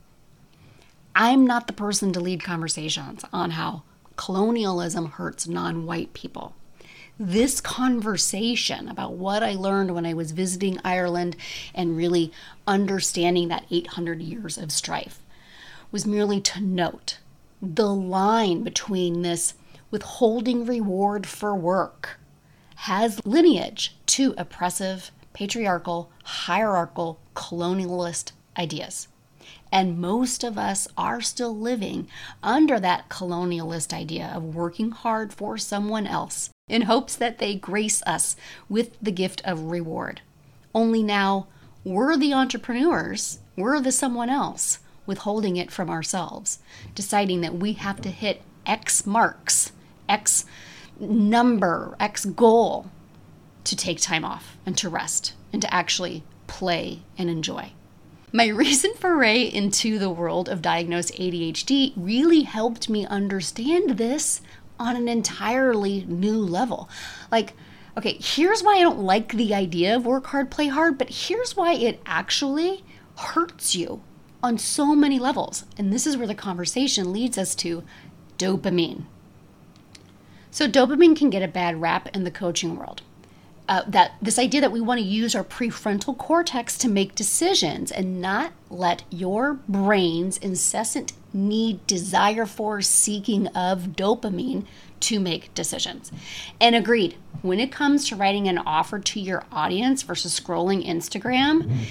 I'm 1.15 1.45
not 1.45 1.67
the 1.67 1.73
person 1.73 2.13
to 2.13 2.19
lead 2.19 2.43
conversations 2.43 3.25
on 3.33 3.51
how 3.51 3.83
colonialism 4.15 5.07
hurts 5.07 5.47
non 5.47 5.85
white 5.85 6.13
people. 6.13 6.55
This 7.19 7.61
conversation 7.61 8.87
about 8.87 9.13
what 9.13 9.43
I 9.43 9.53
learned 9.53 9.93
when 9.93 10.05
I 10.05 10.13
was 10.13 10.31
visiting 10.31 10.79
Ireland 10.83 11.35
and 11.75 11.95
really 11.95 12.31
understanding 12.65 13.47
that 13.49 13.65
800 13.69 14.21
years 14.21 14.57
of 14.57 14.71
strife 14.71 15.21
was 15.91 16.05
merely 16.05 16.41
to 16.41 16.61
note 16.61 17.19
the 17.61 17.93
line 17.93 18.63
between 18.63 19.21
this 19.21 19.53
withholding 19.91 20.65
reward 20.65 21.27
for 21.27 21.53
work 21.53 22.19
has 22.75 23.23
lineage 23.25 23.95
to 24.07 24.33
oppressive, 24.37 25.11
patriarchal, 25.33 26.09
hierarchical, 26.23 27.19
colonialist 27.35 28.31
ideas. 28.57 29.07
And 29.71 29.99
most 29.99 30.43
of 30.43 30.57
us 30.57 30.87
are 30.97 31.21
still 31.21 31.55
living 31.55 32.07
under 32.41 32.79
that 32.79 33.09
colonialist 33.09 33.93
idea 33.93 34.31
of 34.33 34.55
working 34.55 34.91
hard 34.91 35.33
for 35.33 35.57
someone 35.57 36.07
else 36.07 36.50
in 36.67 36.83
hopes 36.83 37.15
that 37.15 37.37
they 37.37 37.55
grace 37.55 38.01
us 38.03 38.35
with 38.69 38.97
the 39.01 39.11
gift 39.11 39.41
of 39.43 39.71
reward. 39.71 40.21
Only 40.73 41.03
now 41.03 41.47
we're 41.83 42.15
the 42.15 42.33
entrepreneurs, 42.33 43.39
we're 43.55 43.79
the 43.79 43.91
someone 43.91 44.29
else 44.29 44.79
withholding 45.05 45.57
it 45.57 45.71
from 45.71 45.89
ourselves, 45.89 46.59
deciding 46.95 47.41
that 47.41 47.55
we 47.55 47.73
have 47.73 48.01
to 48.01 48.09
hit 48.09 48.41
X 48.65 49.05
marks, 49.05 49.71
X 50.07 50.45
number, 50.99 51.95
X 51.99 52.25
goal 52.25 52.89
to 53.63 53.75
take 53.75 53.99
time 53.99 54.23
off 54.23 54.57
and 54.65 54.77
to 54.77 54.89
rest 54.89 55.33
and 55.51 55.61
to 55.61 55.73
actually 55.73 56.23
play 56.47 56.99
and 57.17 57.29
enjoy. 57.29 57.71
My 58.31 58.47
recent 58.63 58.97
foray 58.97 59.43
into 59.43 59.99
the 59.99 60.09
world 60.09 60.47
of 60.47 60.61
diagnosed 60.61 61.13
ADHD 61.15 61.93
really 61.97 62.43
helped 62.43 62.87
me 62.89 63.05
understand 63.05 63.97
this 63.97 64.41
on 64.81 64.95
an 64.95 65.07
entirely 65.07 66.05
new 66.07 66.39
level. 66.39 66.89
Like, 67.31 67.53
okay, 67.97 68.17
here's 68.19 68.63
why 68.63 68.77
I 68.77 68.81
don't 68.81 68.99
like 68.99 69.33
the 69.33 69.53
idea 69.53 69.95
of 69.95 70.05
work 70.05 70.27
hard, 70.27 70.51
play 70.51 70.67
hard, 70.67 70.97
but 70.97 71.09
here's 71.09 71.55
why 71.55 71.73
it 71.73 72.01
actually 72.05 72.83
hurts 73.17 73.75
you 73.75 74.01
on 74.41 74.57
so 74.57 74.95
many 74.95 75.19
levels. 75.19 75.65
And 75.77 75.93
this 75.93 76.07
is 76.07 76.17
where 76.17 76.27
the 76.27 76.35
conversation 76.35 77.13
leads 77.13 77.37
us 77.37 77.53
to 77.55 77.83
dopamine. 78.37 79.03
So, 80.49 80.67
dopamine 80.67 81.15
can 81.15 81.29
get 81.29 81.43
a 81.43 81.47
bad 81.47 81.79
rap 81.79 82.09
in 82.13 82.25
the 82.25 82.31
coaching 82.31 82.75
world 82.75 83.03
uh, 83.71 83.83
that 83.87 84.15
this 84.21 84.37
idea 84.37 84.59
that 84.59 84.73
we 84.73 84.81
want 84.81 84.99
to 84.99 85.05
use 85.05 85.33
our 85.33 85.45
prefrontal 85.45 86.17
cortex 86.17 86.77
to 86.77 86.89
make 86.89 87.15
decisions 87.15 87.89
and 87.89 88.19
not 88.19 88.51
let 88.69 89.03
your 89.09 89.53
brain's 89.69 90.37
incessant 90.39 91.13
need, 91.31 91.87
desire 91.87 92.45
for, 92.45 92.81
seeking 92.81 93.47
of 93.47 93.93
dopamine 93.95 94.65
to 94.99 95.21
make 95.21 95.53
decisions. 95.53 96.11
And 96.59 96.75
agreed, 96.75 97.15
when 97.43 97.61
it 97.61 97.71
comes 97.71 98.09
to 98.09 98.15
writing 98.17 98.49
an 98.49 98.57
offer 98.57 98.99
to 98.99 99.21
your 99.21 99.45
audience 99.53 100.03
versus 100.03 100.37
scrolling 100.37 100.85
Instagram, 100.85 101.63
mm-hmm. 101.63 101.83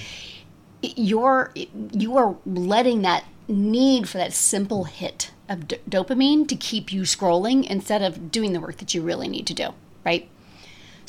you're 0.83 1.51
you 1.93 2.19
are 2.19 2.37
letting 2.45 3.01
that 3.03 3.25
need 3.49 4.07
for 4.07 4.19
that 4.19 4.35
simple 4.35 4.85
hit 4.85 5.31
of 5.49 5.67
d- 5.67 5.79
dopamine 5.89 6.47
to 6.47 6.57
keep 6.57 6.93
you 6.93 7.03
scrolling 7.03 7.67
instead 7.67 8.03
of 8.03 8.31
doing 8.31 8.53
the 8.53 8.61
work 8.61 8.77
that 8.77 8.93
you 8.93 9.01
really 9.01 9.29
need 9.29 9.47
to 9.47 9.55
do, 9.55 9.71
right? 10.05 10.29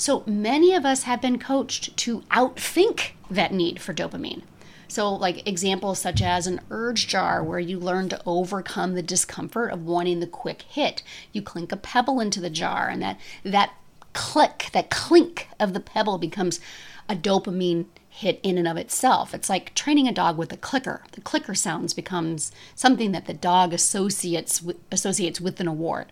So 0.01 0.23
many 0.25 0.73
of 0.73 0.83
us 0.83 1.03
have 1.03 1.21
been 1.21 1.37
coached 1.37 1.95
to 1.97 2.21
outthink 2.31 3.11
that 3.29 3.53
need 3.53 3.79
for 3.79 3.93
dopamine. 3.93 4.41
So, 4.87 5.13
like 5.13 5.47
examples 5.47 5.99
such 5.99 6.23
as 6.23 6.47
an 6.47 6.59
urge 6.71 7.07
jar, 7.07 7.43
where 7.43 7.59
you 7.59 7.79
learn 7.79 8.09
to 8.09 8.21
overcome 8.25 8.95
the 8.95 9.03
discomfort 9.03 9.71
of 9.71 9.85
wanting 9.85 10.19
the 10.19 10.25
quick 10.25 10.63
hit. 10.63 11.03
You 11.33 11.43
clink 11.43 11.71
a 11.71 11.77
pebble 11.77 12.19
into 12.19 12.41
the 12.41 12.49
jar, 12.49 12.89
and 12.89 12.99
that 13.03 13.19
that 13.43 13.75
click, 14.13 14.71
that 14.73 14.89
clink 14.89 15.47
of 15.59 15.73
the 15.73 15.79
pebble 15.79 16.17
becomes 16.17 16.59
a 17.07 17.15
dopamine 17.15 17.85
hit 18.09 18.39
in 18.41 18.57
and 18.57 18.67
of 18.67 18.77
itself. 18.77 19.35
It's 19.35 19.51
like 19.51 19.75
training 19.75 20.07
a 20.07 20.11
dog 20.11 20.35
with 20.35 20.51
a 20.51 20.57
clicker. 20.57 21.03
The 21.11 21.21
clicker 21.21 21.53
sounds 21.53 21.93
becomes 21.93 22.51
something 22.73 23.11
that 23.11 23.27
the 23.27 23.35
dog 23.35 23.71
associates 23.71 24.63
with, 24.63 24.77
associates 24.91 25.39
with 25.39 25.59
an 25.59 25.67
award. 25.67 26.11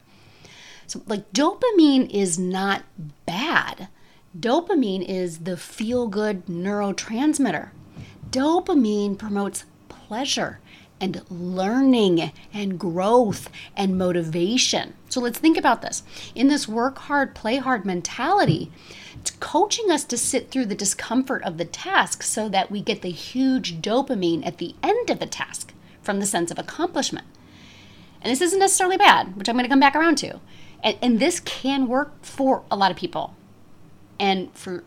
So, 0.89 1.03
like, 1.05 1.31
dopamine 1.33 2.09
is 2.09 2.39
not 2.39 2.83
bad. 3.27 3.89
Dopamine 4.37 5.07
is 5.07 5.39
the 5.39 5.55
feel 5.55 6.07
good 6.07 6.47
neurotransmitter. 6.47 7.69
Dopamine 8.31 9.15
promotes 9.15 9.65
pleasure 9.87 10.59
and 10.99 11.21
learning 11.29 12.31
and 12.51 12.79
growth 12.79 13.51
and 13.77 13.99
motivation. 13.99 14.95
So 15.09 15.21
let's 15.21 15.37
think 15.37 15.57
about 15.57 15.83
this. 15.83 16.01
In 16.33 16.47
this 16.47 16.67
work 16.67 16.97
hard, 16.97 17.35
play 17.35 17.57
hard 17.57 17.85
mentality, 17.85 18.71
it's 19.21 19.29
coaching 19.39 19.91
us 19.91 20.03
to 20.05 20.17
sit 20.17 20.49
through 20.49 20.65
the 20.65 20.75
discomfort 20.75 21.43
of 21.43 21.59
the 21.59 21.65
task 21.65 22.23
so 22.23 22.49
that 22.49 22.71
we 22.71 22.81
get 22.81 23.03
the 23.03 23.11
huge 23.11 23.79
dopamine 23.79 24.43
at 24.43 24.57
the 24.57 24.73
end 24.81 25.11
of 25.11 25.19
the 25.19 25.27
task 25.27 25.71
from 26.01 26.19
the 26.19 26.25
sense 26.25 26.49
of 26.49 26.57
accomplishment. 26.57 27.27
And 28.23 28.31
this 28.31 28.41
isn't 28.41 28.59
necessarily 28.59 28.97
bad, 28.97 29.37
which 29.37 29.47
I'm 29.47 29.55
going 29.55 29.65
to 29.65 29.69
come 29.69 29.79
back 29.79 29.95
around 29.95 30.17
to. 30.17 30.39
And, 30.83 30.97
and 31.01 31.19
this 31.19 31.39
can 31.39 31.87
work 31.87 32.23
for 32.23 32.63
a 32.71 32.75
lot 32.75 32.91
of 32.91 32.97
people. 32.97 33.35
And 34.19 34.53
for 34.53 34.83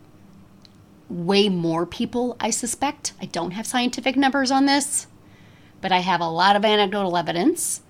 way 1.09 1.49
more 1.49 1.85
people, 1.85 2.35
I 2.39 2.49
suspect. 2.49 3.13
I 3.21 3.25
don't 3.25 3.51
have 3.51 3.67
scientific 3.67 4.15
numbers 4.15 4.51
on 4.51 4.65
this, 4.65 5.07
but 5.81 5.91
I 5.91 5.99
have 5.99 6.21
a 6.21 6.29
lot 6.29 6.55
of 6.55 6.65
anecdotal 6.65 7.17
evidence. 7.17 7.81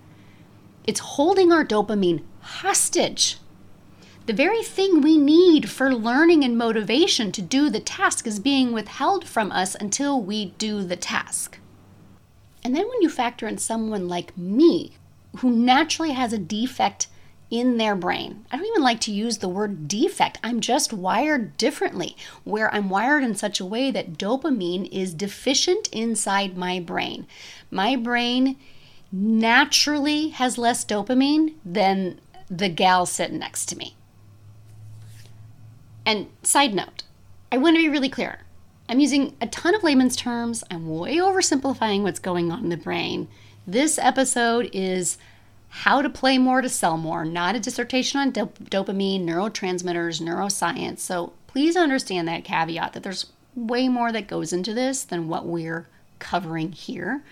It's 0.85 0.99
holding 0.99 1.51
our 1.51 1.65
dopamine 1.65 2.23
hostage. 2.41 3.37
The 4.25 4.33
very 4.33 4.63
thing 4.63 5.01
we 5.01 5.17
need 5.17 5.69
for 5.69 5.93
learning 5.93 6.43
and 6.43 6.57
motivation 6.57 7.31
to 7.33 7.41
do 7.41 7.69
the 7.69 7.79
task 7.79 8.25
is 8.25 8.39
being 8.39 8.71
withheld 8.71 9.25
from 9.25 9.51
us 9.51 9.75
until 9.75 10.21
we 10.21 10.51
do 10.57 10.81
the 10.81 10.95
task. 10.95 11.59
And 12.63 12.73
then 12.73 12.87
when 12.87 13.01
you 13.01 13.09
factor 13.09 13.47
in 13.47 13.57
someone 13.57 14.07
like 14.07 14.37
me, 14.37 14.93
who 15.37 15.51
naturally 15.51 16.11
has 16.11 16.31
a 16.31 16.37
defect 16.37 17.07
in 17.53 17.77
their 17.77 17.95
brain. 17.95 18.43
I 18.51 18.57
don't 18.57 18.65
even 18.65 18.81
like 18.81 18.99
to 19.01 19.11
use 19.11 19.37
the 19.37 19.47
word 19.47 19.87
defect. 19.87 20.39
I'm 20.43 20.59
just 20.59 20.91
wired 20.91 21.55
differently, 21.55 22.17
where 22.43 22.73
I'm 22.73 22.89
wired 22.89 23.23
in 23.23 23.35
such 23.35 23.59
a 23.59 23.65
way 23.65 23.91
that 23.91 24.13
dopamine 24.13 24.89
is 24.91 25.13
deficient 25.13 25.87
inside 25.89 26.57
my 26.57 26.79
brain. 26.79 27.27
My 27.69 27.95
brain 27.95 28.55
naturally 29.11 30.29
has 30.29 30.57
less 30.57 30.83
dopamine 30.83 31.53
than 31.63 32.19
the 32.49 32.69
gal 32.69 33.05
sitting 33.05 33.37
next 33.37 33.67
to 33.67 33.77
me. 33.77 33.95
And 36.07 36.29
side 36.41 36.73
note, 36.73 37.03
I 37.51 37.57
want 37.57 37.75
to 37.75 37.83
be 37.83 37.87
really 37.87 38.09
clear. 38.09 38.39
I'm 38.89 38.99
using 38.99 39.37
a 39.39 39.45
ton 39.45 39.75
of 39.75 39.83
layman's 39.83 40.15
terms. 40.15 40.63
I'm 40.71 40.89
way 40.89 41.17
oversimplifying 41.17 42.01
what's 42.01 42.19
going 42.19 42.51
on 42.51 42.63
in 42.63 42.69
the 42.69 42.77
brain. 42.77 43.27
This 43.67 43.99
episode 43.99 44.71
is 44.73 45.19
how 45.77 46.03
to 46.03 46.09
Play 46.09 46.37
More 46.37 46.61
to 46.61 46.69
Sell 46.69 46.97
More, 46.97 47.25
not 47.25 47.55
a 47.55 47.59
dissertation 47.59 48.19
on 48.19 48.29
dop- 48.29 48.59
dopamine, 48.59 49.25
neurotransmitters, 49.25 50.21
neuroscience. 50.21 50.99
So 50.99 51.33
please 51.47 51.75
understand 51.75 52.27
that 52.27 52.43
caveat 52.43 52.93
that 52.93 53.01
there's 53.01 53.25
way 53.55 53.89
more 53.89 54.11
that 54.11 54.27
goes 54.27 54.53
into 54.53 54.75
this 54.75 55.03
than 55.03 55.27
what 55.27 55.47
we're 55.47 55.87
covering 56.19 56.73
here. 56.73 57.23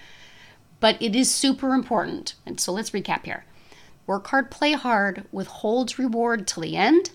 But 0.79 1.00
it 1.00 1.15
is 1.15 1.29
super 1.29 1.75
important. 1.75 2.33
And 2.43 2.60
so 2.60 2.71
let's 2.71 2.89
recap 2.89 3.25
here. 3.25 3.45
Work 4.07 4.25
hard, 4.27 4.50
play 4.50 4.71
hard, 4.71 5.24
withhold 5.31 6.00
reward 6.00 6.48
till 6.48 6.63
the 6.63 6.75
end. 6.75 7.12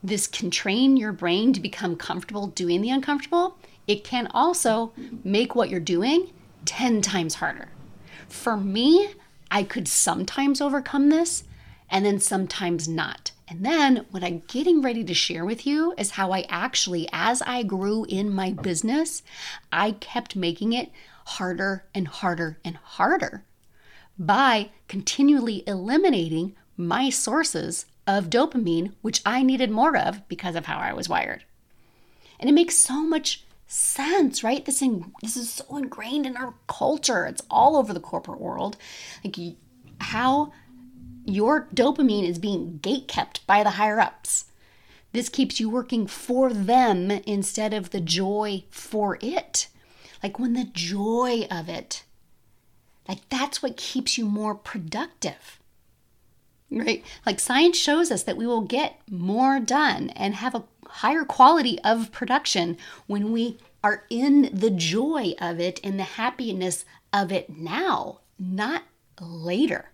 This 0.00 0.28
can 0.28 0.48
train 0.48 0.96
your 0.96 1.10
brain 1.10 1.52
to 1.54 1.60
become 1.60 1.96
comfortable 1.96 2.46
doing 2.46 2.82
the 2.82 2.90
uncomfortable. 2.90 3.58
It 3.88 4.04
can 4.04 4.28
also 4.32 4.92
make 5.24 5.56
what 5.56 5.70
you're 5.70 5.80
doing 5.80 6.30
10 6.66 7.02
times 7.02 7.34
harder. 7.34 7.70
For 8.28 8.56
me, 8.56 9.08
I 9.50 9.62
could 9.62 9.88
sometimes 9.88 10.60
overcome 10.60 11.08
this 11.08 11.44
and 11.90 12.04
then 12.04 12.20
sometimes 12.20 12.88
not. 12.88 13.32
And 13.48 13.64
then 13.64 14.04
what 14.10 14.22
I'm 14.22 14.42
getting 14.46 14.82
ready 14.82 15.02
to 15.04 15.14
share 15.14 15.44
with 15.44 15.66
you 15.66 15.94
is 15.96 16.12
how 16.12 16.32
I 16.32 16.44
actually, 16.50 17.08
as 17.12 17.40
I 17.42 17.62
grew 17.62 18.04
in 18.04 18.30
my 18.30 18.52
business, 18.52 19.22
I 19.72 19.92
kept 19.92 20.36
making 20.36 20.74
it 20.74 20.90
harder 21.24 21.84
and 21.94 22.08
harder 22.08 22.58
and 22.64 22.76
harder 22.76 23.44
by 24.18 24.70
continually 24.86 25.62
eliminating 25.66 26.56
my 26.76 27.08
sources 27.08 27.86
of 28.06 28.30
dopamine, 28.30 28.92
which 29.02 29.22
I 29.24 29.42
needed 29.42 29.70
more 29.70 29.96
of 29.96 30.26
because 30.28 30.54
of 30.54 30.66
how 30.66 30.78
I 30.78 30.92
was 30.92 31.08
wired. 31.08 31.44
And 32.38 32.48
it 32.48 32.54
makes 32.54 32.76
so 32.76 33.02
much 33.02 33.44
sense, 33.68 34.42
right? 34.42 34.64
This 34.64 34.80
thing, 34.80 35.12
this 35.22 35.36
is 35.36 35.50
so 35.50 35.76
ingrained 35.76 36.26
in 36.26 36.36
our 36.36 36.54
culture. 36.66 37.26
It's 37.26 37.42
all 37.50 37.76
over 37.76 37.92
the 37.92 38.00
corporate 38.00 38.40
world. 38.40 38.76
Like 39.22 39.36
how 40.00 40.52
your 41.24 41.68
dopamine 41.74 42.26
is 42.28 42.38
being 42.38 42.78
gate 42.78 43.06
kept 43.06 43.46
by 43.46 43.62
the 43.62 43.72
higher 43.72 44.00
ups. 44.00 44.46
This 45.12 45.28
keeps 45.28 45.60
you 45.60 45.68
working 45.70 46.06
for 46.06 46.52
them 46.52 47.10
instead 47.10 47.74
of 47.74 47.90
the 47.90 48.00
joy 48.00 48.64
for 48.70 49.18
it. 49.20 49.68
Like 50.22 50.38
when 50.38 50.54
the 50.54 50.68
joy 50.72 51.46
of 51.50 51.68
it, 51.68 52.04
Like 53.08 53.26
that's 53.30 53.62
what 53.62 53.78
keeps 53.78 54.18
you 54.18 54.26
more 54.26 54.54
productive. 54.54 55.58
Right? 56.70 57.02
Like 57.24 57.40
science 57.40 57.78
shows 57.78 58.10
us 58.10 58.22
that 58.24 58.36
we 58.36 58.46
will 58.46 58.60
get 58.60 59.00
more 59.10 59.58
done 59.58 60.10
and 60.10 60.34
have 60.34 60.54
a 60.54 60.64
higher 60.88 61.24
quality 61.24 61.78
of 61.80 62.12
production 62.12 62.76
when 63.06 63.32
we 63.32 63.58
are 63.82 64.04
in 64.10 64.50
the 64.52 64.70
joy 64.70 65.34
of 65.40 65.60
it 65.60 65.80
and 65.84 65.98
the 65.98 66.04
happiness 66.04 66.84
of 67.12 67.32
it 67.32 67.48
now, 67.50 68.20
not 68.38 68.82
later 69.20 69.90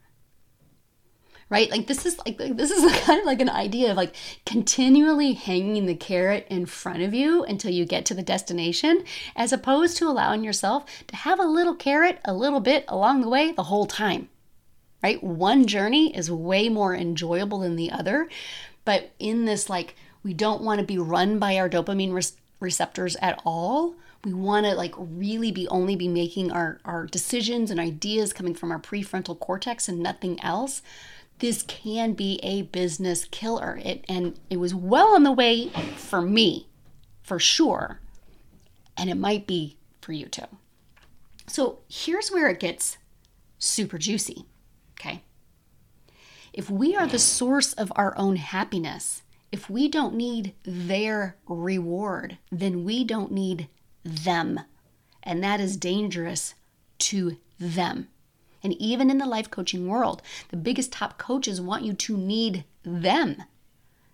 right? 1.55 1.71
Like 1.71 1.87
this 1.87 2.05
is 2.05 2.19
like 2.19 2.39
this 2.39 2.71
is 2.71 3.01
kind 3.05 3.21
of 3.21 3.27
like 3.27 3.41
an 3.41 3.49
idea 3.49 3.93
of 3.93 3.97
like 3.97 4.15
continually 4.45 5.35
hanging 5.35 5.87
the 5.87 5.95
carrot 5.95 6.47
in 6.49 6.67
front 6.67 7.03
of 7.03 7.15
you 7.15 7.45
until 7.45 7.71
you 7.71 7.85
get 7.85 8.05
to 8.07 8.15
the 8.15 8.23
destination, 8.23 9.05
as 9.37 9.53
opposed 9.53 9.97
to 9.99 10.09
allowing 10.09 10.43
yourself 10.43 10.85
to 11.07 11.17
have 11.17 11.39
a 11.39 11.45
little 11.45 11.75
carrot 11.75 12.19
a 12.25 12.35
little 12.35 12.61
bit 12.61 12.85
along 12.89 13.21
the 13.21 13.29
way 13.29 13.53
the 13.53 13.65
whole 13.65 13.87
time. 13.87 14.29
Right? 15.03 15.23
One 15.23 15.67
journey 15.67 16.17
is 16.17 16.31
way 16.31 16.69
more 16.69 16.95
enjoyable 16.95 17.61
than 17.61 17.77
the 17.77 17.93
other, 17.93 18.29
but 18.85 19.13
in 19.19 19.45
this 19.45 19.69
like 19.69 19.95
we 20.25 20.35
don't 20.35 20.62
want 20.62 20.81
to 20.81 20.87
be 20.87 20.99
run 20.99 21.38
by 21.38 21.57
our 21.57 21.71
dopamine 21.71 22.12
re- 22.12 22.38
receptors 22.61 23.16
at 23.16 23.40
all 23.45 23.95
we 24.25 24.33
want 24.33 24.66
to 24.66 24.75
like 24.75 24.95
really 24.97 25.52
be 25.52 25.69
only 25.69 25.95
be 25.95 26.09
making 26.09 26.50
our 26.50 26.81
our 26.85 27.07
decisions 27.07 27.71
and 27.71 27.78
ideas 27.78 28.33
coming 28.33 28.54
from 28.54 28.73
our 28.73 28.81
prefrontal 28.81 29.38
cortex 29.38 29.88
and 29.88 30.00
nothing 30.00 30.43
else 30.43 30.83
this 31.38 31.62
can 31.62 32.12
be 32.12 32.38
a 32.43 32.62
business 32.62 33.25
killer. 33.26 33.81
It, 33.83 34.04
and 34.09 34.38
it 34.50 34.59
was 34.59 34.75
well 34.75 35.14
on 35.14 35.25
the 35.25 35.33
way 35.33 35.69
for 35.97 36.23
me, 36.23 36.69
for 37.23 37.38
sure. 37.38 38.00
And 38.97 39.11
it 39.11 39.16
might 39.16 39.47
be 39.47 39.76
for 40.00 40.12
you 40.12 40.26
too. 40.26 40.47
So 41.47 41.81
here's 41.88 42.31
where 42.31 42.49
it 42.49 42.61
gets 42.61 42.99
super 43.59 43.99
juicy. 43.99 44.45
Okay. 44.93 45.23
If 46.52 46.71
we 46.71 46.95
are 46.95 47.07
the 47.07 47.19
source 47.19 47.73
of 47.73 47.93
our 47.97 48.16
own 48.16 48.37
happiness, 48.37 49.23
if 49.55 49.71
we 49.71 49.87
don't 49.87 50.17
need 50.17 50.53
their 50.65 51.37
reward, 51.47 52.39
then 52.51 52.85
we 52.85 53.05
don't 53.05 53.31
need 53.31 53.69
them. 54.03 54.59
And 55.23 55.45
that 55.45 55.61
is 55.61 55.77
dangerous 55.77 56.57
to 56.99 57.37
them. 57.61 58.09
And 58.65 58.73
even 58.83 59.11
in 59.11 59.19
the 59.19 59.27
life 59.27 59.53
coaching 59.53 59.87
world, 59.87 60.23
the 60.49 60.57
biggest 60.57 60.91
top 60.91 61.19
coaches 61.19 61.61
want 61.61 61.85
you 61.85 61.93
to 61.93 62.17
need 62.17 62.65
them. 62.83 63.45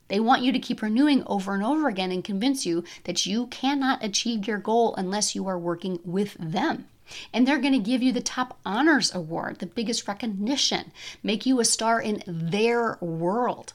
They 0.09 0.21
want 0.21 0.43
you 0.43 0.53
to 0.53 0.59
keep 0.59 0.83
renewing 0.83 1.23
over 1.25 1.55
and 1.55 1.65
over 1.65 1.89
again 1.89 2.13
and 2.13 2.23
convince 2.23 2.67
you 2.67 2.85
that 3.05 3.25
you 3.25 3.47
cannot 3.47 4.05
achieve 4.05 4.47
your 4.47 4.59
goal 4.59 4.95
unless 4.97 5.35
you 5.35 5.47
are 5.47 5.59
working 5.59 6.01
with 6.05 6.37
them. 6.39 6.87
And 7.33 7.49
they're 7.49 7.59
going 7.59 7.73
to 7.73 7.91
give 7.91 8.03
you 8.03 8.13
the 8.13 8.21
top 8.21 8.59
honors 8.67 9.15
award, 9.15 9.61
the 9.61 9.67
biggest 9.67 10.07
recognition, 10.07 10.93
make 11.23 11.47
you 11.47 11.61
a 11.61 11.65
star 11.65 11.99
in 11.99 12.23
their 12.27 12.99
world. 13.01 13.73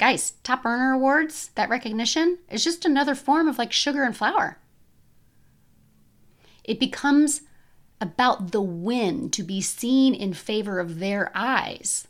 Guys, 0.00 0.32
top 0.42 0.64
earner 0.64 0.94
awards, 0.94 1.50
that 1.56 1.68
recognition 1.68 2.38
is 2.50 2.64
just 2.64 2.86
another 2.86 3.14
form 3.14 3.46
of 3.46 3.58
like 3.58 3.70
sugar 3.70 4.02
and 4.02 4.16
flour. 4.16 4.56
It 6.64 6.80
becomes 6.80 7.42
about 8.00 8.50
the 8.50 8.62
win 8.62 9.28
to 9.28 9.42
be 9.42 9.60
seen 9.60 10.14
in 10.14 10.32
favor 10.32 10.80
of 10.80 11.00
their 11.00 11.30
eyes. 11.34 12.08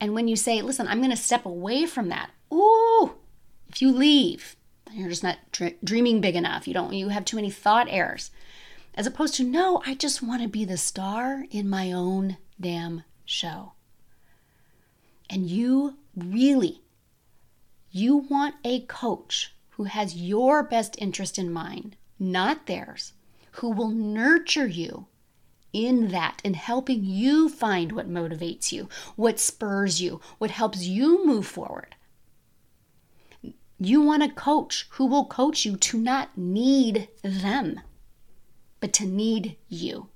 And 0.00 0.12
when 0.12 0.26
you 0.26 0.34
say, 0.34 0.60
listen, 0.60 0.88
I'm 0.88 0.98
going 0.98 1.12
to 1.12 1.16
step 1.16 1.46
away 1.46 1.86
from 1.86 2.08
that, 2.08 2.30
ooh, 2.52 3.12
if 3.68 3.80
you 3.80 3.92
leave, 3.92 4.56
you're 4.90 5.08
just 5.08 5.22
not 5.22 5.38
dr- 5.52 5.76
dreaming 5.84 6.20
big 6.20 6.34
enough. 6.34 6.66
You 6.66 6.74
don't, 6.74 6.92
you 6.92 7.10
have 7.10 7.24
too 7.24 7.36
many 7.36 7.50
thought 7.50 7.86
errors. 7.88 8.32
As 8.96 9.06
opposed 9.06 9.34
to, 9.34 9.44
no, 9.44 9.80
I 9.86 9.94
just 9.94 10.20
want 10.20 10.42
to 10.42 10.48
be 10.48 10.64
the 10.64 10.76
star 10.76 11.44
in 11.52 11.70
my 11.70 11.92
own 11.92 12.38
damn 12.60 13.04
show. 13.24 13.74
And 15.30 15.48
you 15.48 15.98
really, 16.16 16.80
you 17.90 18.16
want 18.16 18.54
a 18.64 18.80
coach 18.82 19.54
who 19.70 19.84
has 19.84 20.16
your 20.16 20.62
best 20.62 20.96
interest 20.98 21.38
in 21.38 21.52
mind, 21.52 21.96
not 22.18 22.66
theirs 22.66 23.12
who 23.52 23.70
will 23.70 23.90
nurture 23.90 24.66
you 24.66 25.06
in 25.72 26.08
that 26.08 26.40
in 26.44 26.54
helping 26.54 27.04
you 27.04 27.48
find 27.48 27.92
what 27.92 28.08
motivates 28.08 28.72
you, 28.72 28.88
what 29.16 29.38
spurs 29.38 30.00
you, 30.00 30.20
what 30.38 30.50
helps 30.50 30.84
you 30.84 31.26
move 31.26 31.46
forward. 31.46 31.94
You 33.78 34.02
want 34.02 34.22
a 34.22 34.28
coach 34.28 34.88
who 34.92 35.06
will 35.06 35.26
coach 35.26 35.64
you 35.64 35.76
to 35.76 35.98
not 35.98 36.36
need 36.36 37.08
them, 37.22 37.80
but 38.80 38.92
to 38.94 39.06
need 39.06 39.56
you. 39.68 40.08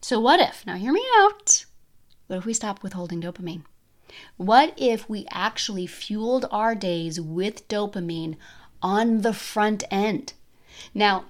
So, 0.00 0.20
what 0.20 0.40
if, 0.40 0.66
now 0.66 0.76
hear 0.76 0.92
me 0.92 1.04
out, 1.18 1.64
what 2.26 2.36
if 2.36 2.44
we 2.44 2.54
stop 2.54 2.82
withholding 2.82 3.20
dopamine? 3.20 3.64
What 4.36 4.74
if 4.76 5.08
we 5.08 5.26
actually 5.30 5.86
fueled 5.86 6.46
our 6.50 6.74
days 6.74 7.20
with 7.20 7.68
dopamine 7.68 8.36
on 8.82 9.22
the 9.22 9.32
front 9.32 9.84
end? 9.90 10.32
Now, 10.94 11.26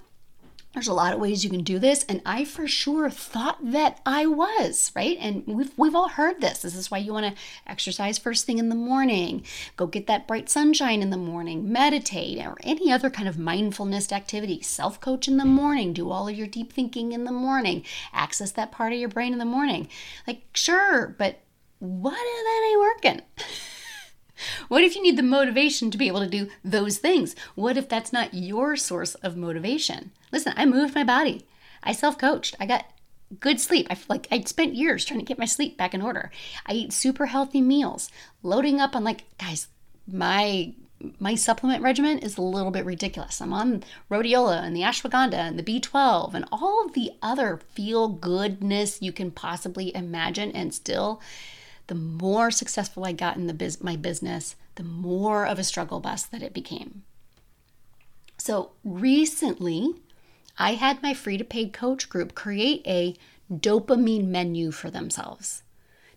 there's 0.73 0.87
a 0.87 0.93
lot 0.93 1.13
of 1.13 1.19
ways 1.19 1.43
you 1.43 1.49
can 1.49 1.63
do 1.63 1.77
this 1.77 2.03
and 2.09 2.21
i 2.25 2.43
for 2.43 2.67
sure 2.67 3.09
thought 3.09 3.57
that 3.61 4.01
i 4.05 4.25
was 4.25 4.91
right? 4.95 5.17
And 5.19 5.43
we've, 5.45 5.71
we've 5.77 5.95
all 5.95 6.09
heard 6.09 6.41
this. 6.41 6.61
This 6.61 6.75
is 6.75 6.89
why 6.89 6.97
you 6.97 7.13
want 7.13 7.25
to 7.27 7.41
exercise 7.67 8.17
first 8.17 8.45
thing 8.45 8.57
in 8.57 8.69
the 8.69 8.75
morning 8.75 9.45
go 9.77 9.85
get 9.85 10.07
that 10.07 10.27
bright 10.27 10.49
sunshine 10.49 11.01
in 11.01 11.09
the 11.09 11.17
morning 11.17 11.71
meditate 11.71 12.39
or 12.39 12.57
any 12.63 12.91
other 12.91 13.09
kind 13.09 13.27
of 13.27 13.37
mindfulness 13.37 14.11
activity 14.11 14.61
self 14.61 14.99
coach 14.99 15.27
in 15.27 15.37
the 15.37 15.45
morning 15.45 15.93
do 15.93 16.09
all 16.09 16.27
of 16.27 16.35
your 16.35 16.47
deep 16.47 16.73
thinking 16.73 17.11
in 17.11 17.23
the 17.23 17.31
morning 17.31 17.83
access 18.11 18.51
that 18.51 18.71
part 18.71 18.93
of 18.93 18.99
your 18.99 19.09
brain 19.09 19.33
in 19.33 19.39
the 19.39 19.45
morning. 19.45 19.87
Like 20.27 20.41
sure 20.53 21.15
but 21.17 21.39
what 21.79 22.17
if 22.17 22.45
that 22.45 22.69
ain't 22.69 22.79
working 22.79 23.21
What 24.67 24.83
if 24.83 24.95
you 24.95 25.01
need 25.01 25.17
the 25.17 25.23
motivation 25.23 25.91
to 25.91 25.97
be 25.97 26.07
able 26.07 26.21
to 26.21 26.29
do 26.29 26.49
those 26.63 26.97
things? 26.97 27.35
What 27.55 27.77
if 27.77 27.87
that's 27.87 28.13
not 28.13 28.33
your 28.33 28.75
source 28.75 29.15
of 29.15 29.37
motivation? 29.37 30.11
Listen, 30.31 30.53
I 30.57 30.65
moved 30.65 30.95
my 30.95 31.03
body. 31.03 31.45
I 31.81 31.93
self-coached. 31.93 32.55
I 32.59 32.65
got 32.65 32.85
good 33.39 33.59
sleep. 33.59 33.87
I 33.89 33.95
feel 33.95 34.07
like 34.09 34.27
I 34.31 34.41
spent 34.41 34.75
years 34.75 35.05
trying 35.05 35.19
to 35.19 35.25
get 35.25 35.39
my 35.39 35.45
sleep 35.45 35.77
back 35.77 35.93
in 35.93 36.01
order. 36.01 36.31
I 36.65 36.73
eat 36.73 36.93
super 36.93 37.27
healthy 37.27 37.61
meals, 37.61 38.09
loading 38.41 38.79
up 38.79 38.95
on 38.95 39.03
like 39.03 39.23
guys, 39.37 39.67
my 40.07 40.73
my 41.19 41.35
supplement 41.35 41.83
regimen 41.83 42.17
is 42.19 42.37
a 42.37 42.41
little 42.41 42.71
bit 42.71 42.85
ridiculous. 42.85 43.41
I'm 43.41 43.51
on 43.51 43.83
rhodiola 44.09 44.63
and 44.63 44.73
the 44.73 44.83
ashwagandha 44.83 45.33
and 45.33 45.59
the 45.59 45.63
B12 45.63 46.33
and 46.33 46.45
all 46.49 46.85
of 46.85 46.93
the 46.93 47.11
other 47.21 47.59
feel 47.73 48.07
goodness 48.07 49.01
you 49.01 49.11
can 49.11 49.29
possibly 49.29 49.93
imagine 49.93 50.51
and 50.51 50.73
still 50.73 51.21
the 51.87 51.95
more 51.95 52.51
successful 52.51 53.05
I 53.05 53.11
got 53.11 53.37
in 53.37 53.47
the 53.47 53.53
biz- 53.53 53.83
my 53.83 53.95
business, 53.95 54.55
the 54.75 54.83
more 54.83 55.45
of 55.45 55.59
a 55.59 55.63
struggle 55.63 55.99
bus 55.99 56.23
that 56.23 56.43
it 56.43 56.53
became. 56.53 57.03
So 58.37 58.71
recently, 58.83 59.95
I 60.57 60.73
had 60.73 61.01
my 61.01 61.13
free 61.13 61.37
to 61.37 61.43
paid 61.43 61.73
coach 61.73 62.09
group 62.09 62.35
create 62.35 62.81
a 62.85 63.15
dopamine 63.51 64.27
menu 64.27 64.71
for 64.71 64.89
themselves. 64.89 65.63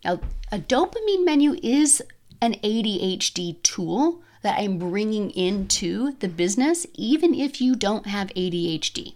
Now, 0.04 0.20
a 0.52 0.58
dopamine 0.58 1.24
menu 1.24 1.56
is 1.62 2.02
an 2.40 2.54
ADHD 2.62 3.62
tool 3.62 4.22
that 4.42 4.58
I'm 4.58 4.78
bringing 4.78 5.30
into 5.30 6.12
the 6.20 6.28
business, 6.28 6.86
even 6.94 7.34
if 7.34 7.60
you 7.60 7.74
don't 7.74 8.06
have 8.06 8.28
ADHD. 8.28 9.14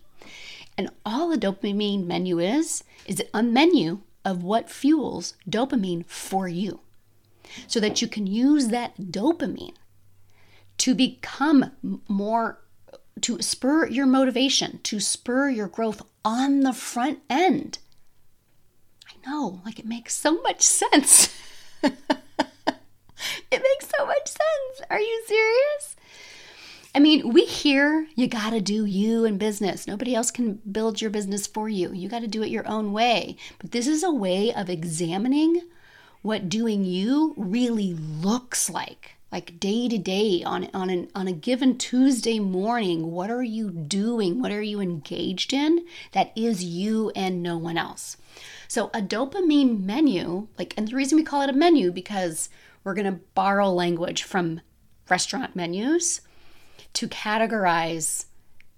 And 0.77 0.91
all 1.05 1.33
a 1.33 1.37
dopamine 1.37 2.07
menu 2.07 2.39
is, 2.39 2.83
is 3.07 3.23
a 3.33 3.43
menu 3.43 4.01
of 4.25 4.43
what 4.43 4.71
fuels 4.71 5.35
dopamine 5.49 6.07
for 6.07 6.49
you 6.49 6.81
so 7.67 7.81
that 7.81 8.01
you 8.01 8.09
can 8.09 8.27
use 8.27 8.69
that 8.69 8.97
dopamine 8.99 9.75
to 10.79 10.95
become 10.95 11.73
more 12.09 12.61
to 13.21 13.41
spur 13.43 13.87
your 13.87 14.07
motivation 14.07 14.81
to 14.83 15.01
spur 15.01 15.49
your 15.49 15.69
growth 15.69 16.03
on 16.25 16.61
the 16.61 16.73
front 16.73 17.19
end. 17.29 17.79
I 19.07 19.29
know 19.29 19.61
like 19.65 19.79
it 19.79 19.87
makes 19.87 20.15
so 20.15 20.41
much 20.43 20.63
sense. 20.63 21.35
It 23.51 23.63
makes 23.63 23.93
so 23.97 24.07
much 24.07 24.29
sense. 24.29 24.89
Are 24.89 25.01
you 25.01 25.23
serious 25.27 25.97
I 26.93 26.99
mean, 26.99 27.33
we 27.33 27.45
hear 27.45 28.09
you 28.17 28.27
got 28.27 28.51
to 28.51 28.61
do 28.61 28.85
you 28.85 29.25
in 29.25 29.39
business. 29.39 29.87
Nobody 29.87 30.15
else 30.15 30.33
can 30.33 30.55
build 30.71 31.01
your 31.01 31.11
business 31.11 31.47
for 31.47 31.69
you. 31.69 31.93
You 31.93 32.09
got 32.09 32.21
to 32.21 32.27
do 32.27 32.43
it 32.43 32.51
your 32.51 32.67
own 32.67 32.93
way. 32.93 33.37
But 33.59 33.71
this 33.71 33.87
is 33.87 34.03
a 34.03 34.13
way 34.13 34.53
of 34.53 34.69
examining 34.69 35.63
what 36.23 36.49
doing 36.49 36.85
you 36.85 37.35
really 37.37 37.95
looks 37.95 38.69
like. 38.69 39.13
Like 39.31 39.61
day 39.61 39.89
to 39.89 39.97
day 39.97 40.43
on 40.43 40.69
on 40.75 40.91
an, 40.91 41.09
on 41.15 41.29
a 41.29 41.33
given 41.33 41.79
Tuesday 41.79 42.41
morning, 42.41 43.13
what 43.13 43.31
are 43.31 43.45
you 43.45 43.71
doing? 43.71 44.41
What 44.41 44.51
are 44.51 44.61
you 44.61 44.81
engaged 44.81 45.53
in 45.53 45.87
that 46.11 46.33
is 46.35 46.65
you 46.65 47.11
and 47.15 47.41
no 47.41 47.57
one 47.57 47.79
else? 47.79 48.17
So 48.67 48.91
a 48.93 49.01
dopamine 49.01 49.85
menu, 49.85 50.49
like 50.59 50.75
and 50.77 50.89
the 50.89 50.97
reason 50.97 51.15
we 51.15 51.23
call 51.23 51.43
it 51.43 51.51
a 51.51 51.53
menu 51.53 51.93
because 51.93 52.49
we're 52.83 52.95
going 52.95 53.07
to 53.07 53.21
borrow 53.35 53.71
language 53.71 54.25
from 54.25 54.63
restaurant 55.09 55.55
menus 55.55 56.23
to 56.95 57.09
categorize 57.09 58.27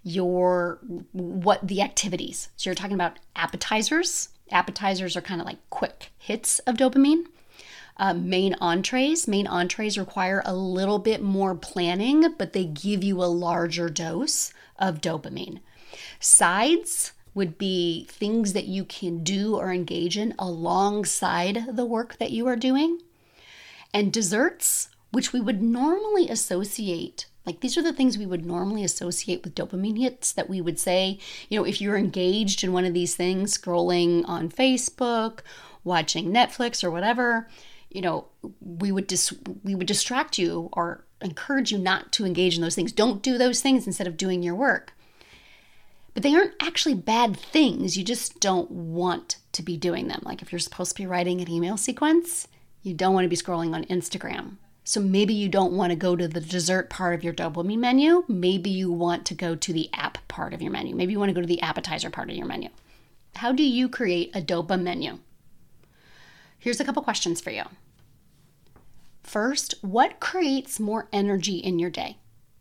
your 0.03 0.81
what 1.13 1.67
the 1.67 1.81
activities. 1.81 2.49
So 2.57 2.69
you're 2.71 2.75
talking 2.75 2.95
about 2.95 3.19
appetizers 3.37 4.29
Appetizers 4.53 5.17
are 5.17 5.23
kind 5.23 5.41
of 5.41 5.47
like 5.47 5.59
quick 5.71 6.13
hits 6.19 6.59
of 6.61 6.77
dopamine. 6.77 7.25
Uh, 7.97 8.15
main 8.15 8.55
entrees. 8.61 9.27
Main 9.27 9.47
entrees 9.47 9.99
require 9.99 10.43
a 10.45 10.55
little 10.55 10.99
bit 10.99 11.23
more 11.23 11.55
planning, 11.55 12.35
but 12.39 12.53
they 12.53 12.65
give 12.65 13.03
you 13.03 13.23
a 13.23 13.27
larger 13.27 13.89
dose 13.89 14.53
of 14.79 15.01
dopamine. 15.01 15.61
Sides 16.21 17.13
would 17.35 17.57
be 17.57 18.07
things 18.11 18.53
that 18.53 18.67
you 18.67 18.85
can 18.85 19.23
do 19.23 19.57
or 19.57 19.73
engage 19.73 20.19
in 20.19 20.35
alongside 20.39 21.77
the 21.77 21.85
work 21.85 22.19
that 22.19 22.31
you 22.31 22.47
are 22.47 22.57
doing. 22.57 23.01
And 23.95 24.13
desserts, 24.13 24.89
which 25.11 25.33
we 25.33 25.41
would 25.41 25.63
normally 25.63 26.29
associate 26.29 27.27
like 27.45 27.61
these 27.61 27.77
are 27.77 27.83
the 27.83 27.93
things 27.93 28.17
we 28.17 28.27
would 28.27 28.47
normally 28.47 28.85
associate 28.85 29.43
with 29.43 29.55
dopamine 29.55 29.99
hits 29.99 30.33
that 30.33 30.49
we 30.49 30.61
would 30.61 30.79
say, 30.79 31.19
you 31.49 31.59
know, 31.59 31.65
if 31.65 31.81
you're 31.81 31.97
engaged 31.97 32.63
in 32.63 32.73
one 32.73 32.85
of 32.85 32.95
these 32.95 33.17
things, 33.17 33.57
scrolling 33.57 34.27
on 34.29 34.49
Facebook, 34.49 35.41
watching 35.85 36.33
Netflix 36.33 36.85
or 36.85 36.91
whatever, 36.91 37.49
you 37.91 38.01
know, 38.01 38.27
we 38.61 38.93
would 38.93 39.07
dis- 39.07 39.35
we 39.65 39.75
would 39.75 39.87
distract 39.87 40.39
you 40.39 40.71
or 40.73 41.05
encourage 41.21 41.73
you 41.73 41.79
not 41.79 42.13
to 42.13 42.25
engage 42.25 42.57
in 42.57 42.63
those 42.63 42.75
things. 42.75 42.93
Don't 42.93 43.23
do 43.23 43.39
those 43.39 43.61
things 43.61 43.87
instead 43.87 44.07
of 44.07 44.17
doing 44.17 44.43
your 44.43 44.55
work. 44.55 44.95
But 46.15 46.23
they 46.23 46.35
aren't 46.35 46.55
actually 46.61 46.95
bad 46.95 47.37
things. 47.37 47.97
You 47.97 48.05
just 48.05 48.39
don't 48.39 48.71
want 48.71 49.39
to 49.53 49.63
be 49.63 49.77
doing 49.77 50.09
them. 50.09 50.21
Like 50.25 50.43
if 50.43 50.53
you're 50.53 50.59
supposed 50.59 50.93
to 50.93 51.03
be 51.03 51.07
writing 51.07 51.41
an 51.41 51.51
email 51.51 51.77
sequence, 51.77 52.49
you 52.83 52.95
don't 52.95 53.15
want 53.15 53.25
to 53.25 53.29
be 53.29 53.37
scrolling 53.37 53.75
on 53.75 53.85
Instagram. 53.85 54.57
So 54.85 55.01
maybe 55.01 55.33
you 55.33 55.49
don't 55.49 55.75
want 55.75 55.91
to 55.91 55.97
go 55.97 56.17
to 56.17 56.27
the 56.27 56.41
dessert 56.41 56.91
part 56.91 57.15
of 57.15 57.23
your 57.23 57.33
dopamine 57.33 57.79
menu. 57.79 58.25
Maybe 58.27 58.71
you 58.71 58.91
want 58.91 59.25
to 59.27 59.35
go 59.35 59.55
to 59.55 59.73
the 59.73 59.89
app 59.93 60.27
part 60.27 60.53
of 60.53 60.61
your 60.61 60.73
menu. 60.73 60.95
Maybe 60.95 61.13
you 61.13 61.21
want 61.21 61.29
to 61.29 61.35
go 61.35 61.41
to 61.41 61.47
the 61.47 61.63
appetizer 61.63 62.11
part 62.11 62.31
of 62.31 62.37
your 62.37 62.47
menu. 62.47 62.69
How 63.37 63.53
do 63.53 63.63
you 63.63 63.89
create 63.89 64.35
a 64.35 64.43
dopa 64.43 64.81
menu? 64.81 65.19
Here's 66.59 66.81
a 66.81 66.85
couple 66.85 67.03
questions 67.03 67.41
for 67.41 67.51
you. 67.51 67.65
First, 69.23 69.77
what 69.83 70.21
creates 70.21 70.81
more 70.81 71.09
energy 71.13 71.57
in 71.57 71.79
your 71.79 71.91
day? 71.91 72.19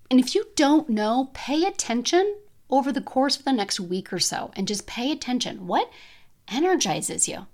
And 0.10 0.20
if 0.20 0.36
you 0.36 0.46
don't 0.56 0.90
know, 0.90 1.32
pay 1.34 1.66
attention 1.66 2.38
over 2.70 2.92
the 2.92 3.02
course 3.02 3.38
of 3.38 3.46
the 3.46 3.52
next 3.52 3.80
week 3.80 4.14
or 4.14 4.20
so 4.20 4.52
and 4.56 4.68
just 4.68 4.88
pay 4.88 5.12
attention. 5.12 5.68
What 5.68 5.90
energizes 6.48 7.28
you? 7.28 7.48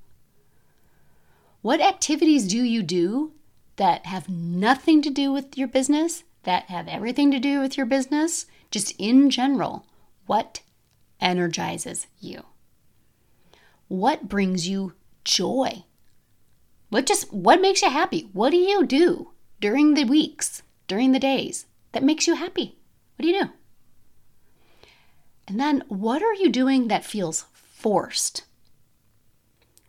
What 1.62 1.82
activities 1.82 2.48
do 2.48 2.64
you 2.64 2.84
do 2.84 3.32
that 3.78 4.06
have 4.06 4.28
nothing 4.28 5.02
to 5.04 5.10
do 5.10 5.32
with 5.32 5.58
your 5.58 5.68
business, 5.68 6.24
that 6.44 6.66
have 6.66 6.88
everything 6.88 7.32
to 7.32 7.40
do 7.40 7.60
with 7.60 7.78
your 7.78 7.86
business, 7.86 8.46
just 8.70 8.94
in 9.00 9.30
general, 9.30 9.86
what 10.26 10.62
energizes 11.22 12.08
you? 12.20 12.44
What 13.88 14.28
brings 14.28 14.68
you 14.68 14.94
joy? 15.24 15.84
What 16.90 17.06
just 17.06 17.32
what 17.34 17.62
makes 17.62 17.82
you 17.82 17.90
happy? 17.90 18.30
What 18.34 18.52
do 18.52 18.58
you 18.58 18.86
do 18.86 19.32
during 19.60 19.94
the 19.94 20.06
weeks, 20.06 20.62
during 20.88 21.12
the 21.12 21.20
days 21.20 21.66
that 21.92 22.04
makes 22.04 22.28
you 22.28 22.36
happy? 22.36 22.78
What 23.16 23.24
do 23.24 23.30
you 23.30 23.44
do? 23.44 23.50
And 25.48 25.60
then 25.60 25.84
what 25.88 26.22
are 26.22 26.34
you 26.34 26.50
doing 26.50 26.88
that 26.88 27.06
feels 27.06 27.46
forced? 27.54 28.44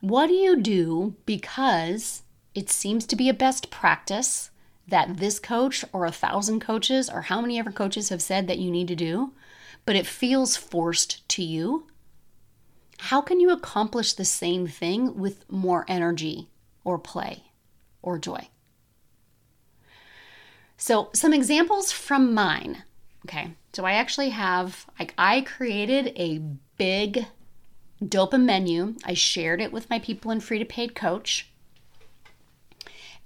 What 0.01 0.29
do 0.29 0.35
you 0.35 0.57
do 0.57 1.17
because 1.27 2.23
it 2.55 2.71
seems 2.71 3.07
to 3.07 3.17
be 3.17 3.29
a 3.29 3.35
best 3.35 3.71
practice 3.71 4.51
that 4.87 5.19
this 5.19 5.39
coach 5.39 5.85
or 5.93 6.07
a 6.07 6.13
thousand 6.13 6.61
coaches 6.61 7.11
or 7.11 7.23
how 7.23 7.41
many 7.41 7.59
ever 7.59 7.71
coaches 7.71 8.09
have 8.09 8.23
said 8.23 8.47
that 8.47 8.59
you 8.59 8.71
need 8.71 8.89
to 8.89 8.97
do, 8.97 9.33
but 9.85 9.97
it 9.97 10.07
feels 10.07 10.57
forced 10.57 11.29
to 11.29 11.43
you. 11.43 11.87
How 12.99 13.21
can 13.21 13.39
you 13.39 13.51
accomplish 13.51 14.15
the 14.15 14.25
same 14.25 14.67
thing 14.67 15.17
with 15.19 15.49
more 15.51 15.85
energy 15.89 16.49
or 16.85 16.99
play 16.99 17.45
or 18.03 18.19
joy? 18.19 18.49
So, 20.77 21.11
some 21.13 21.35
examples 21.35 21.93
from 21.93 22.35
mine. 22.35 22.85
Okay, 23.27 23.55
so 23.73 23.85
I 23.85 23.93
actually 23.93 24.31
have, 24.31 24.87
like, 24.99 25.13
I 25.19 25.43
created 25.43 26.13
a 26.17 26.41
big 26.79 27.27
dopa 28.03 28.41
menu. 28.41 28.95
I 29.05 29.15
shared 29.15 29.61
it 29.61 29.73
with 29.73 29.91
my 29.91 29.99
people 29.99 30.31
in 30.31 30.41
Free 30.41 30.59
to 30.61 30.65
Paid 30.65 30.95
Coach. 30.95 31.51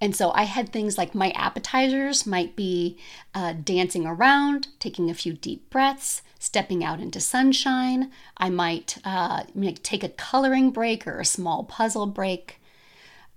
And 0.03 0.17
so 0.17 0.33
I 0.33 0.43
had 0.43 0.71
things 0.71 0.99
like 0.99 1.15
my 1.15 1.31
appetizers 1.31 2.27
might 2.27 2.57
be 2.57 2.99
uh, 3.37 3.53
dancing 3.53 4.05
around, 4.05 4.67
taking 4.81 5.09
a 5.09 5.15
few 5.15 5.33
deep 5.33 5.71
breaths, 5.71 6.23
stepping 6.41 6.83
out 6.83 6.99
into 6.99 7.21
sunshine. 7.21 8.11
I 8.37 8.51
might 8.51 8.99
uh, 9.05 9.45
take 9.85 10.03
a 10.03 10.09
coloring 10.09 10.73
break 10.73 11.07
or 11.07 11.21
a 11.21 11.25
small 11.25 11.63
puzzle 11.63 12.07
break. 12.07 12.61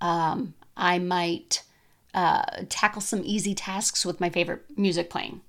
Um, 0.01 0.56
I 0.75 0.97
might 0.97 1.62
uh, 2.15 2.63
tackle 2.67 3.01
some 3.01 3.21
easy 3.23 3.54
tasks 3.54 4.04
with 4.04 4.19
my 4.19 4.32
favorite 4.32 4.63
music 4.75 5.08
playing. 5.12 5.41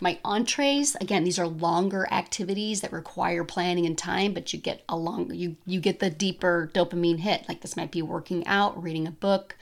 My 0.00 0.18
entrees, 0.24 0.96
again, 0.96 1.22
these 1.22 1.38
are 1.38 1.46
longer 1.46 2.08
activities 2.10 2.80
that 2.80 2.92
require 2.92 3.44
planning 3.44 3.86
and 3.86 3.96
time, 3.96 4.34
but 4.34 4.52
you 4.52 4.58
get 4.58 4.82
a 4.88 4.96
long, 4.96 5.32
you 5.32 5.56
you 5.64 5.80
get 5.80 6.00
the 6.00 6.10
deeper 6.10 6.70
dopamine 6.74 7.18
hit. 7.18 7.48
Like 7.48 7.60
this 7.60 7.76
might 7.76 7.90
be 7.92 8.02
working 8.02 8.46
out, 8.46 8.80
reading 8.80 9.08
a 9.08 9.12
book, 9.12 9.56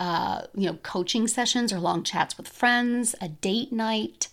uh, 0.00 0.46
you 0.54 0.66
know, 0.66 0.78
coaching 0.82 1.28
sessions 1.28 1.72
or 1.72 1.78
long 1.78 2.02
chats 2.02 2.38
with 2.38 2.48
friends, 2.48 3.14
a 3.20 3.28
date 3.28 3.70
night. 3.70 4.28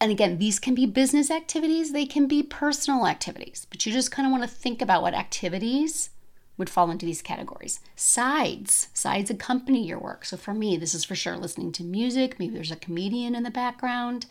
And 0.00 0.12
again, 0.12 0.38
these 0.38 0.60
can 0.60 0.74
be 0.74 0.86
business 0.86 1.30
activities, 1.30 1.92
they 1.92 2.06
can 2.06 2.28
be 2.28 2.42
personal 2.42 3.06
activities, 3.06 3.66
but 3.68 3.84
you 3.84 3.92
just 3.92 4.12
kind 4.12 4.26
of 4.26 4.32
want 4.32 4.44
to 4.44 4.48
think 4.48 4.80
about 4.80 5.02
what 5.02 5.12
activities 5.12 6.10
would 6.56 6.70
fall 6.70 6.88
into 6.90 7.04
these 7.04 7.20
categories. 7.20 7.80
Sides, 7.96 8.88
sides 8.94 9.28
accompany 9.28 9.84
your 9.84 9.98
work. 9.98 10.24
So 10.24 10.36
for 10.36 10.54
me, 10.54 10.76
this 10.76 10.94
is 10.94 11.02
for 11.02 11.16
sure 11.16 11.36
listening 11.36 11.72
to 11.72 11.82
music. 11.82 12.38
Maybe 12.38 12.54
there's 12.54 12.70
a 12.70 12.76
comedian 12.76 13.34
in 13.34 13.42
the 13.42 13.50
background. 13.50 14.26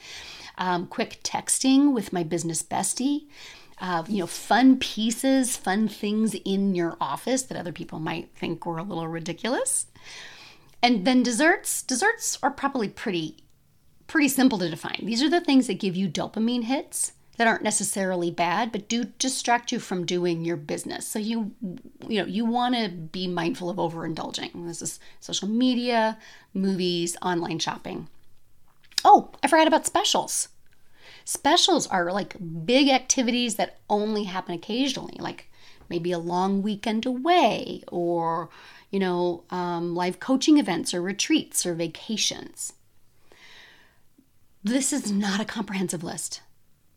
Um, 0.57 0.87
quick 0.87 1.19
texting 1.23 1.93
with 1.93 2.13
my 2.13 2.23
business 2.23 2.63
bestie 2.63 3.25
uh, 3.79 4.03
you 4.07 4.19
know, 4.19 4.27
fun 4.27 4.77
pieces, 4.77 5.57
fun 5.57 5.87
things 5.87 6.35
in 6.45 6.75
your 6.75 6.95
office 7.01 7.43
that 7.43 7.57
other 7.57 7.71
people 7.71 7.99
might 7.99 8.29
think 8.35 8.65
were 8.65 8.77
a 8.77 8.83
little 8.83 9.07
ridiculous. 9.07 9.87
And 10.81 11.05
then 11.05 11.23
desserts. 11.23 11.81
Desserts 11.81 12.37
are 12.43 12.51
probably 12.51 12.89
pretty 12.89 13.37
pretty 14.07 14.27
simple 14.27 14.57
to 14.59 14.69
define. 14.69 14.99
These 15.03 15.23
are 15.23 15.29
the 15.29 15.41
things 15.41 15.67
that 15.67 15.79
give 15.79 15.95
you 15.95 16.07
dopamine 16.07 16.65
hits 16.65 17.13
that 17.37 17.47
aren't 17.47 17.63
necessarily 17.63 18.29
bad 18.29 18.71
but 18.71 18.87
do 18.87 19.05
distract 19.17 19.71
you 19.71 19.79
from 19.79 20.05
doing 20.05 20.45
your 20.45 20.57
business. 20.57 21.07
So 21.07 21.19
you 21.19 21.53
you 22.07 22.19
know, 22.19 22.25
you 22.25 22.45
want 22.45 22.75
to 22.75 22.89
be 22.89 23.27
mindful 23.27 23.69
of 23.69 23.77
overindulging. 23.77 24.67
This 24.67 24.81
is 24.81 24.99
social 25.19 25.47
media, 25.47 26.17
movies, 26.53 27.17
online 27.21 27.59
shopping. 27.59 28.07
Oh, 29.05 29.31
I 29.41 29.47
forgot 29.47 29.67
about 29.67 29.85
specials. 29.85 30.49
Specials 31.25 31.87
are 31.87 32.11
like 32.11 32.35
big 32.65 32.89
activities 32.89 33.55
that 33.55 33.79
only 33.89 34.23
happen 34.23 34.53
occasionally, 34.53 35.15
like 35.19 35.49
maybe 35.89 36.11
a 36.11 36.19
long 36.19 36.61
weekend 36.61 37.05
away 37.05 37.83
or, 37.87 38.49
you 38.91 38.99
know, 38.99 39.43
um, 39.49 39.95
live 39.95 40.19
coaching 40.19 40.57
events 40.57 40.93
or 40.93 41.01
retreats 41.01 41.65
or 41.65 41.73
vacations. 41.73 42.73
This 44.63 44.93
is 44.93 45.11
not 45.11 45.39
a 45.39 45.45
comprehensive 45.45 46.03
list. 46.03 46.41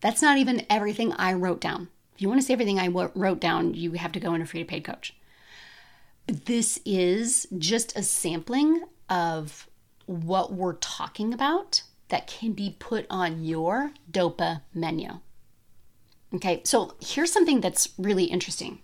That's 0.00 0.22
not 0.22 0.38
even 0.38 0.66
everything 0.70 1.12
I 1.14 1.32
wrote 1.32 1.60
down. 1.60 1.88
If 2.14 2.22
you 2.22 2.28
want 2.28 2.40
to 2.40 2.46
see 2.46 2.52
everything 2.52 2.78
I 2.78 2.88
wrote 2.88 3.40
down, 3.40 3.74
you 3.74 3.92
have 3.92 4.12
to 4.12 4.20
go 4.20 4.34
in 4.34 4.40
a 4.40 4.46
free 4.46 4.60
to 4.60 4.66
paid 4.66 4.84
coach. 4.84 5.14
But 6.26 6.46
this 6.46 6.80
is 6.84 7.46
just 7.58 7.96
a 7.96 8.02
sampling 8.02 8.82
of 9.08 9.68
what 10.06 10.52
we're 10.52 10.74
talking 10.74 11.34
about 11.34 11.82
that 12.08 12.26
can 12.26 12.52
be 12.52 12.76
put 12.78 13.06
on 13.10 13.44
your 13.44 13.92
DOPA 14.10 14.62
menu. 14.74 15.20
Okay, 16.34 16.60
so 16.64 16.94
here's 17.00 17.32
something 17.32 17.60
that's 17.60 17.88
really 17.98 18.24
interesting 18.24 18.80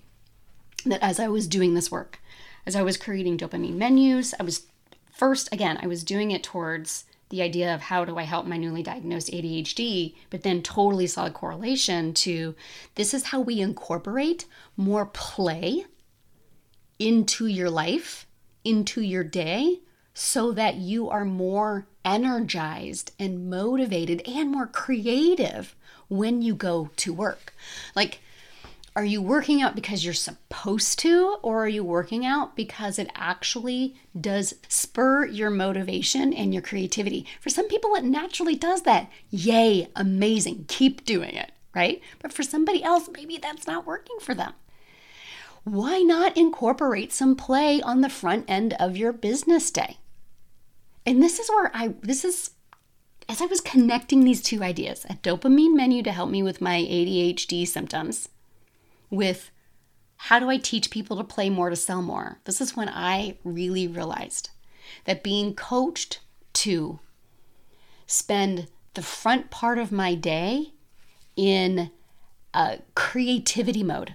that 0.85 1.03
as 1.03 1.21
I 1.21 1.29
was 1.29 1.47
doing 1.47 1.75
this 1.75 1.91
work, 1.91 2.21
as 2.67 2.77
I 2.77 2.83
was 2.83 2.97
creating 2.97 3.39
dopamine 3.39 3.77
menus, 3.77 4.35
I 4.39 4.43
was 4.43 4.67
first, 5.13 5.53
again, 5.53 5.79
I 5.83 5.87
was 5.87 6.05
doing 6.05 6.31
it 6.31 6.43
towards 6.43 7.05
the 7.31 7.43
idea 7.43 7.75
of 7.75 7.81
how 7.81 8.05
do 8.05 8.19
I 8.19 8.25
help 8.25 8.47
my 8.47 8.57
newly 8.57 8.83
diagnosed 8.83 9.31
ADHD, 9.33 10.15
but 10.31 10.43
then 10.43 10.63
totally 10.63 11.07
saw 11.07 11.27
a 11.27 11.31
correlation 11.31 12.13
to 12.15 12.55
this 12.95 13.15
is 13.15 13.25
how 13.25 13.41
we 13.41 13.61
incorporate 13.61 14.45
more 14.77 15.07
play 15.07 15.87
into 16.99 17.47
your 17.47 17.71
life, 17.71 18.27
into 18.65 19.01
your 19.01 19.25
day, 19.25 19.81
so 20.15 20.53
that 20.53 20.77
you 20.77 21.09
are 21.09 21.25
more 21.25 21.87
energized 22.05 23.13
and 23.19 23.49
motivated 23.51 24.23
and 24.27 24.51
more 24.51 24.67
creative 24.67 25.75
when 26.09 26.43
you 26.43 26.55
go 26.55 26.91
to 26.97 27.13
work. 27.13 27.55
Like, 27.95 28.21
are 28.95 29.05
you 29.07 29.23
working 29.23 29.63
out 29.63 29.75
because 29.75 30.05
you're 30.05 30.13
supposed 30.13 30.99
to, 30.99 31.39
or 31.41 31.65
are 31.65 31.69
you 31.69 31.83
working 31.83 32.27
out 32.27 32.55
because 32.55 32.99
it 32.99 33.09
actually 33.15 33.97
does 34.21 34.55
spur 34.69 35.25
your 35.25 35.49
motivation 35.49 36.35
and 36.35 36.53
your 36.53 36.63
creativity? 36.63 37.25
For 37.41 37.49
some 37.49 37.69
people, 37.69 37.95
it 37.95 38.05
naturally 38.05 38.55
does 38.55 38.83
that. 38.83 39.11
Yay, 39.31 39.89
amazing, 39.97 40.67
keep 40.69 41.07
doing 41.07 41.35
it, 41.35 41.53
right? 41.75 42.03
But 42.19 42.35
for 42.35 42.43
somebody 42.43 42.85
else, 42.85 43.09
maybe 43.15 43.39
that's 43.39 43.67
not 43.67 43.87
working 43.87 44.19
for 44.21 44.35
them. 44.35 44.53
why 45.65 46.01
not 46.01 46.37
incorporate 46.37 47.13
some 47.13 47.37
play 47.37 47.81
on 47.83 48.01
the 48.01 48.09
front 48.09 48.45
end 48.49 48.75
of 48.75 48.97
your 48.97 49.13
business 49.13 49.71
day? 49.71 49.99
And 51.05 51.23
this 51.23 51.39
is 51.39 51.49
where 51.49 51.71
I, 51.75 51.95
this 52.01 52.25
is, 52.25 52.51
as 53.29 53.41
I 53.41 53.47
was 53.47 53.61
connecting 53.61 54.25
these 54.25 54.43
two 54.43 54.63
ideas 54.63 55.05
a 55.09 55.15
dopamine 55.15 55.75
menu 55.75 56.03
to 56.03 56.13
help 56.13 56.31
me 56.31 56.43
with 56.43 56.61
my 56.61 56.79
ADHD 56.79 57.67
symptoms, 57.67 58.29
with 59.11 59.51
how 60.17 60.39
do 60.39 60.49
I 60.49 60.57
teach 60.57 60.91
people 60.91 61.17
to 61.17 61.25
play 61.25 61.51
more 61.51 61.71
to 61.71 61.77
sell 61.77 62.03
more? 62.03 62.39
This 62.45 62.61
is 62.61 62.77
when 62.77 62.89
I 62.89 63.39
really 63.43 63.89
realized 63.89 64.51
that 65.05 65.25
being 65.25 65.55
coached 65.55 66.21
to 66.55 67.01
spend 68.07 68.69
the 68.95 69.03
front 69.03 69.51
part 69.51 69.79
of 69.79 69.91
my 69.91 70.15
day 70.15 70.75
in 71.35 71.91
a 72.55 72.79
creativity 72.95 73.83
mode. 73.83 74.15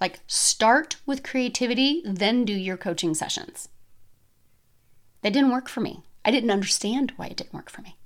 Like, 0.00 0.20
start 0.26 0.96
with 1.06 1.22
creativity, 1.22 2.02
then 2.04 2.44
do 2.44 2.52
your 2.52 2.76
coaching 2.76 3.14
sessions. 3.14 3.68
That 5.26 5.32
didn't 5.32 5.50
work 5.50 5.68
for 5.68 5.80
me. 5.80 6.04
I 6.24 6.30
didn't 6.30 6.52
understand 6.52 7.12
why 7.16 7.26
it 7.26 7.36
didn't 7.36 7.52
work 7.52 7.68
for 7.68 7.82
me. 7.82 7.96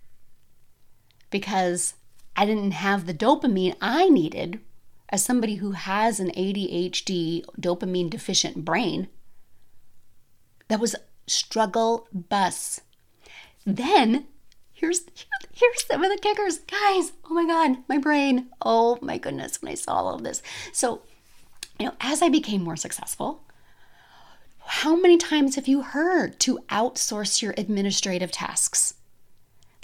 Because 1.29 1.93
I 2.35 2.47
didn't 2.47 2.71
have 2.71 3.05
the 3.05 3.13
dopamine 3.13 3.77
I 3.79 4.09
needed 4.09 4.59
as 5.11 5.23
somebody 5.23 5.57
who 5.57 5.73
has 5.73 6.19
an 6.19 6.31
ADHD 6.31 7.45
dopamine 7.61 8.09
deficient 8.09 8.65
brain. 8.65 9.09
That 10.69 10.81
was 10.81 10.97
struggle 11.27 12.09
bus. 12.11 12.81
Then 13.67 14.25
here's 14.73 15.03
here's 15.53 15.85
some 15.85 16.03
of 16.03 16.11
the 16.11 16.23
kickers 16.23 16.61
guys 16.61 17.13
oh 17.27 17.35
my 17.35 17.45
god 17.45 17.77
my 17.87 17.99
brain 17.99 18.49
oh 18.63 18.99
my 19.03 19.19
goodness 19.19 19.61
when 19.61 19.71
i 19.71 19.75
saw 19.75 19.93
all 19.93 20.15
of 20.15 20.23
this 20.23 20.41
so 20.73 21.03
you 21.79 21.85
know 21.85 21.93
as 22.01 22.23
i 22.23 22.31
became 22.31 22.63
more 22.63 22.77
successful 22.77 23.45
how 24.75 24.97
many 24.97 25.17
times 25.17 25.57
have 25.57 25.69
you 25.69 25.83
heard 25.83 26.39
to 26.41 26.59
outsource 26.69 27.43
your 27.43 27.55
administrative 27.57 28.31
tasks 28.31 28.95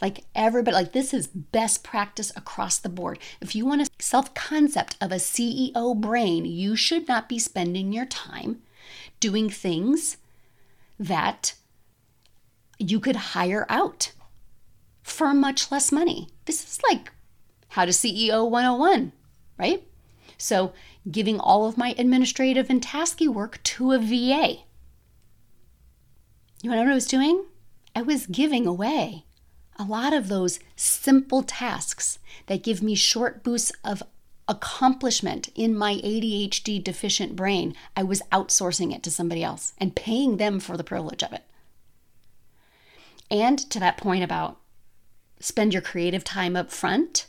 like 0.00 0.24
everybody 0.34 0.74
like 0.74 0.92
this 0.92 1.14
is 1.14 1.26
best 1.26 1.82
practice 1.82 2.30
across 2.36 2.78
the 2.78 2.88
board 2.88 3.18
if 3.40 3.54
you 3.54 3.64
want 3.64 3.82
a 3.82 3.88
self 3.98 4.32
concept 4.34 4.96
of 5.00 5.10
a 5.10 5.16
ceo 5.16 5.94
brain 5.96 6.44
you 6.44 6.76
should 6.76 7.08
not 7.08 7.28
be 7.28 7.38
spending 7.38 7.92
your 7.92 8.06
time 8.06 8.62
doing 9.20 9.48
things 9.48 10.16
that 10.98 11.54
you 12.78 13.00
could 13.00 13.16
hire 13.16 13.66
out 13.68 14.12
for 15.02 15.32
much 15.32 15.70
less 15.70 15.92
money. 15.92 16.28
This 16.44 16.62
is 16.64 16.80
like 16.88 17.12
how 17.68 17.84
to 17.84 17.90
CEO 17.90 18.48
101, 18.48 19.12
right? 19.58 19.82
So, 20.38 20.72
giving 21.10 21.40
all 21.40 21.66
of 21.66 21.78
my 21.78 21.94
administrative 21.96 22.68
and 22.68 22.82
tasky 22.82 23.28
work 23.28 23.62
to 23.62 23.92
a 23.92 23.98
VA. 23.98 24.58
You 26.66 26.72
know 26.72 26.78
what 26.78 26.88
I 26.88 26.94
was 26.94 27.06
doing? 27.06 27.44
I 27.94 28.02
was 28.02 28.26
giving 28.26 28.66
away 28.66 29.24
a 29.78 29.84
lot 29.84 30.12
of 30.12 30.26
those 30.26 30.58
simple 30.74 31.44
tasks 31.44 32.18
that 32.46 32.64
give 32.64 32.82
me 32.82 32.96
short 32.96 33.44
boosts 33.44 33.70
of 33.84 34.02
accomplishment 34.48 35.48
in 35.54 35.78
my 35.78 35.94
ADHD 35.94 36.82
deficient 36.82 37.36
brain. 37.36 37.76
I 37.94 38.02
was 38.02 38.20
outsourcing 38.32 38.92
it 38.92 39.04
to 39.04 39.12
somebody 39.12 39.44
else 39.44 39.74
and 39.78 39.94
paying 39.94 40.38
them 40.38 40.58
for 40.58 40.76
the 40.76 40.82
privilege 40.82 41.22
of 41.22 41.32
it. 41.32 41.44
And 43.30 43.60
to 43.70 43.78
that 43.78 43.96
point 43.96 44.24
about 44.24 44.58
spend 45.38 45.72
your 45.72 45.82
creative 45.82 46.24
time 46.24 46.56
up 46.56 46.72
front 46.72 47.28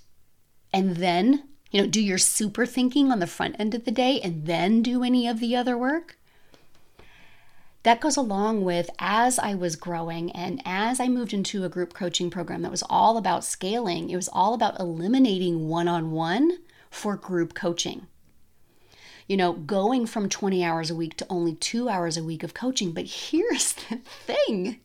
and 0.73 0.95
then, 0.95 1.43
you 1.69 1.80
know, 1.80 1.88
do 1.88 2.02
your 2.02 2.17
super 2.17 2.65
thinking 2.65 3.12
on 3.12 3.19
the 3.19 3.28
front 3.28 3.56
end 3.60 3.76
of 3.76 3.86
the 3.86 3.91
day 3.91 4.19
and 4.19 4.47
then 4.47 4.82
do 4.82 5.04
any 5.04 5.28
of 5.28 5.39
the 5.39 5.56
other 5.56 5.78
work. 5.78 6.16
That 7.88 8.02
goes 8.02 8.17
along 8.17 8.65
with 8.65 8.89
as 9.00 9.39
I 9.39 9.56
was 9.56 9.78
growing 9.78 10.30
and 10.32 10.62
as 10.65 11.00
I 11.00 11.08
moved 11.08 11.34
into 11.34 11.63
a 11.63 11.69
group 11.69 11.93
coaching 11.93 12.30
program 12.30 12.62
that 12.63 12.69
was 12.69 12.84
all 12.89 13.15
about 13.15 13.45
scaling, 13.45 14.10
it 14.10 14.17
was 14.17 14.28
all 14.28 14.54
about 14.54 14.78
eliminating 14.78 15.69
one 15.69 15.88
on 15.88 16.12
one 16.12 16.58
for 16.91 17.15
group 17.15 17.54
coaching. 17.54 18.08
You 19.26 19.38
know, 19.38 19.54
going 19.54 20.06
from 20.06 20.28
20 20.28 20.65
hours 20.65 20.91
a 20.91 20.95
week 20.95 21.15
to 21.15 21.28
only 21.30 21.56
two 21.56 21.88
hours 21.88 22.17
a 22.17 22.26
week 22.26 22.43
of 22.43 22.54
coaching. 22.54 22.91
But 22.91 23.06
here's 23.06 23.71
the 23.89 24.02
thing 24.26 24.82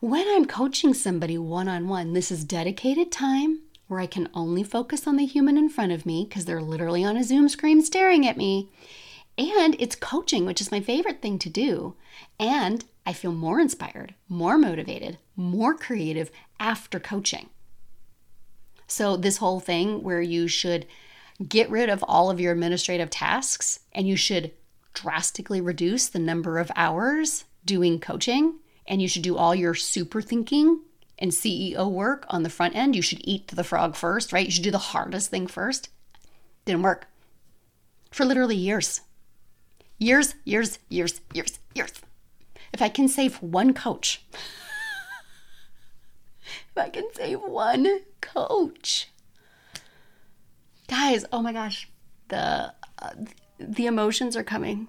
when 0.00 0.26
I'm 0.26 0.46
coaching 0.46 0.94
somebody 0.94 1.36
one 1.36 1.68
on 1.68 1.86
one, 1.86 2.14
this 2.14 2.30
is 2.30 2.46
dedicated 2.46 3.12
time 3.12 3.60
where 3.88 4.00
I 4.00 4.06
can 4.06 4.30
only 4.32 4.62
focus 4.62 5.06
on 5.06 5.16
the 5.16 5.26
human 5.26 5.58
in 5.58 5.68
front 5.68 5.92
of 5.92 6.06
me 6.06 6.24
because 6.26 6.46
they're 6.46 6.62
literally 6.62 7.04
on 7.04 7.18
a 7.18 7.24
Zoom 7.24 7.46
screen 7.50 7.82
staring 7.82 8.26
at 8.26 8.38
me. 8.38 8.70
And 9.38 9.76
it's 9.78 9.94
coaching, 9.94 10.44
which 10.44 10.60
is 10.60 10.72
my 10.72 10.80
favorite 10.80 11.22
thing 11.22 11.38
to 11.38 11.48
do. 11.48 11.94
And 12.40 12.84
I 13.06 13.12
feel 13.12 13.32
more 13.32 13.60
inspired, 13.60 14.14
more 14.28 14.58
motivated, 14.58 15.18
more 15.36 15.74
creative 15.74 16.30
after 16.58 16.98
coaching. 16.98 17.48
So, 18.88 19.16
this 19.16 19.36
whole 19.36 19.60
thing 19.60 20.02
where 20.02 20.20
you 20.20 20.48
should 20.48 20.86
get 21.46 21.70
rid 21.70 21.88
of 21.88 22.02
all 22.08 22.30
of 22.30 22.40
your 22.40 22.52
administrative 22.52 23.10
tasks 23.10 23.80
and 23.92 24.08
you 24.08 24.16
should 24.16 24.50
drastically 24.92 25.60
reduce 25.60 26.08
the 26.08 26.18
number 26.18 26.58
of 26.58 26.72
hours 26.74 27.44
doing 27.64 28.00
coaching 28.00 28.58
and 28.88 29.00
you 29.00 29.06
should 29.06 29.22
do 29.22 29.36
all 29.36 29.54
your 29.54 29.74
super 29.74 30.20
thinking 30.20 30.80
and 31.18 31.30
CEO 31.30 31.88
work 31.88 32.26
on 32.28 32.42
the 32.42 32.50
front 32.50 32.74
end. 32.74 32.96
You 32.96 33.02
should 33.02 33.20
eat 33.22 33.48
the 33.48 33.62
frog 33.62 33.94
first, 33.94 34.32
right? 34.32 34.46
You 34.46 34.50
should 34.50 34.64
do 34.64 34.70
the 34.70 34.78
hardest 34.78 35.30
thing 35.30 35.46
first. 35.46 35.90
Didn't 36.64 36.82
work 36.82 37.06
for 38.10 38.24
literally 38.24 38.56
years. 38.56 39.02
Years, 39.98 40.34
years, 40.44 40.78
years, 40.88 41.20
years, 41.34 41.58
years. 41.74 41.92
If 42.72 42.82
I 42.82 42.88
can 42.88 43.08
save 43.08 43.42
one 43.42 43.74
coach, 43.74 44.24
if 44.32 44.38
I 46.76 46.88
can 46.88 47.08
save 47.14 47.40
one 47.40 48.00
coach, 48.20 49.08
guys, 50.86 51.24
oh 51.32 51.42
my 51.42 51.52
gosh, 51.52 51.88
the 52.28 52.72
uh, 53.00 53.10
the 53.58 53.86
emotions 53.86 54.36
are 54.36 54.44
coming. 54.44 54.88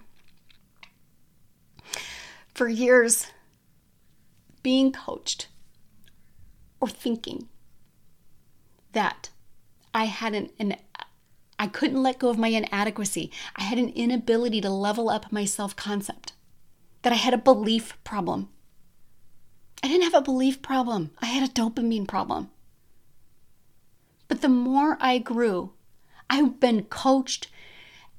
For 2.53 2.67
years, 2.67 3.27
being 4.61 4.91
coached 4.91 5.47
or 6.79 6.87
thinking 6.87 7.47
that 8.91 9.29
I 9.93 10.05
had 10.05 10.33
an, 10.33 10.49
an 10.59 10.75
I 11.59 11.67
couldn't 11.67 12.01
let 12.01 12.19
go 12.19 12.29
of 12.29 12.37
my 12.37 12.47
inadequacy. 12.47 13.31
I 13.57 13.63
had 13.63 13.77
an 13.77 13.89
inability 13.89 14.61
to 14.61 14.69
level 14.69 15.09
up 15.09 15.29
my 15.29 15.43
self 15.43 15.75
concept, 15.75 16.31
that 17.01 17.11
I 17.11 17.17
had 17.17 17.33
a 17.33 17.37
belief 17.37 18.01
problem. 18.05 18.47
I 19.83 19.89
didn't 19.89 20.03
have 20.03 20.13
a 20.13 20.21
belief 20.21 20.61
problem, 20.61 21.11
I 21.21 21.25
had 21.27 21.47
a 21.47 21.51
dopamine 21.51 22.07
problem. 22.07 22.49
But 24.29 24.41
the 24.41 24.49
more 24.49 24.97
I 25.01 25.17
grew, 25.17 25.73
I've 26.29 26.59
been 26.59 26.83
coached 26.83 27.49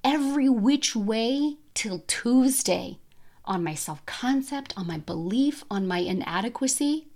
every 0.05 0.48
which 0.48 0.94
way 0.94 1.57
till 1.72 2.00
Tuesday 2.07 2.98
on 3.44 3.64
my 3.64 3.74
self 3.74 4.05
concept, 4.07 4.74
on 4.76 4.87
my 4.87 4.98
belief, 4.98 5.64
on 5.70 5.87
my 5.87 5.98
inadequacy. 5.98 7.10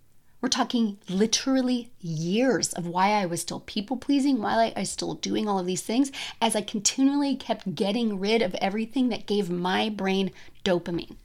We're 0.44 0.48
talking 0.48 0.98
literally 1.08 1.90
years 2.02 2.74
of 2.74 2.86
why 2.86 3.12
I 3.12 3.24
was 3.24 3.40
still 3.40 3.60
people 3.60 3.96
pleasing, 3.96 4.42
why 4.42 4.74
I 4.76 4.80
was 4.80 4.90
still 4.90 5.14
doing 5.14 5.48
all 5.48 5.58
of 5.58 5.64
these 5.64 5.80
things, 5.80 6.12
as 6.38 6.54
I 6.54 6.60
continually 6.60 7.34
kept 7.34 7.74
getting 7.74 8.20
rid 8.20 8.42
of 8.42 8.54
everything 8.56 9.08
that 9.08 9.24
gave 9.24 9.48
my 9.48 9.88
brain 9.88 10.32
dopamine. 10.62 11.16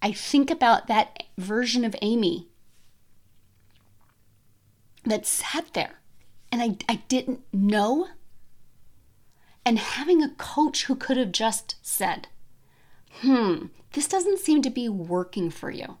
I 0.00 0.12
think 0.12 0.48
about 0.48 0.86
that 0.86 1.24
version 1.36 1.84
of 1.84 1.96
Amy 2.02 2.46
that 5.04 5.26
sat 5.26 5.74
there 5.74 5.98
and 6.52 6.62
I, 6.62 6.76
I 6.88 7.02
didn't 7.08 7.40
know. 7.52 8.10
And 9.64 9.80
having 9.80 10.22
a 10.22 10.36
coach 10.38 10.84
who 10.84 10.94
could 10.94 11.16
have 11.16 11.32
just 11.32 11.74
said, 11.82 12.28
hmm, 13.22 13.66
this 13.94 14.06
doesn't 14.06 14.38
seem 14.38 14.62
to 14.62 14.70
be 14.70 14.88
working 14.88 15.50
for 15.50 15.72
you. 15.72 15.98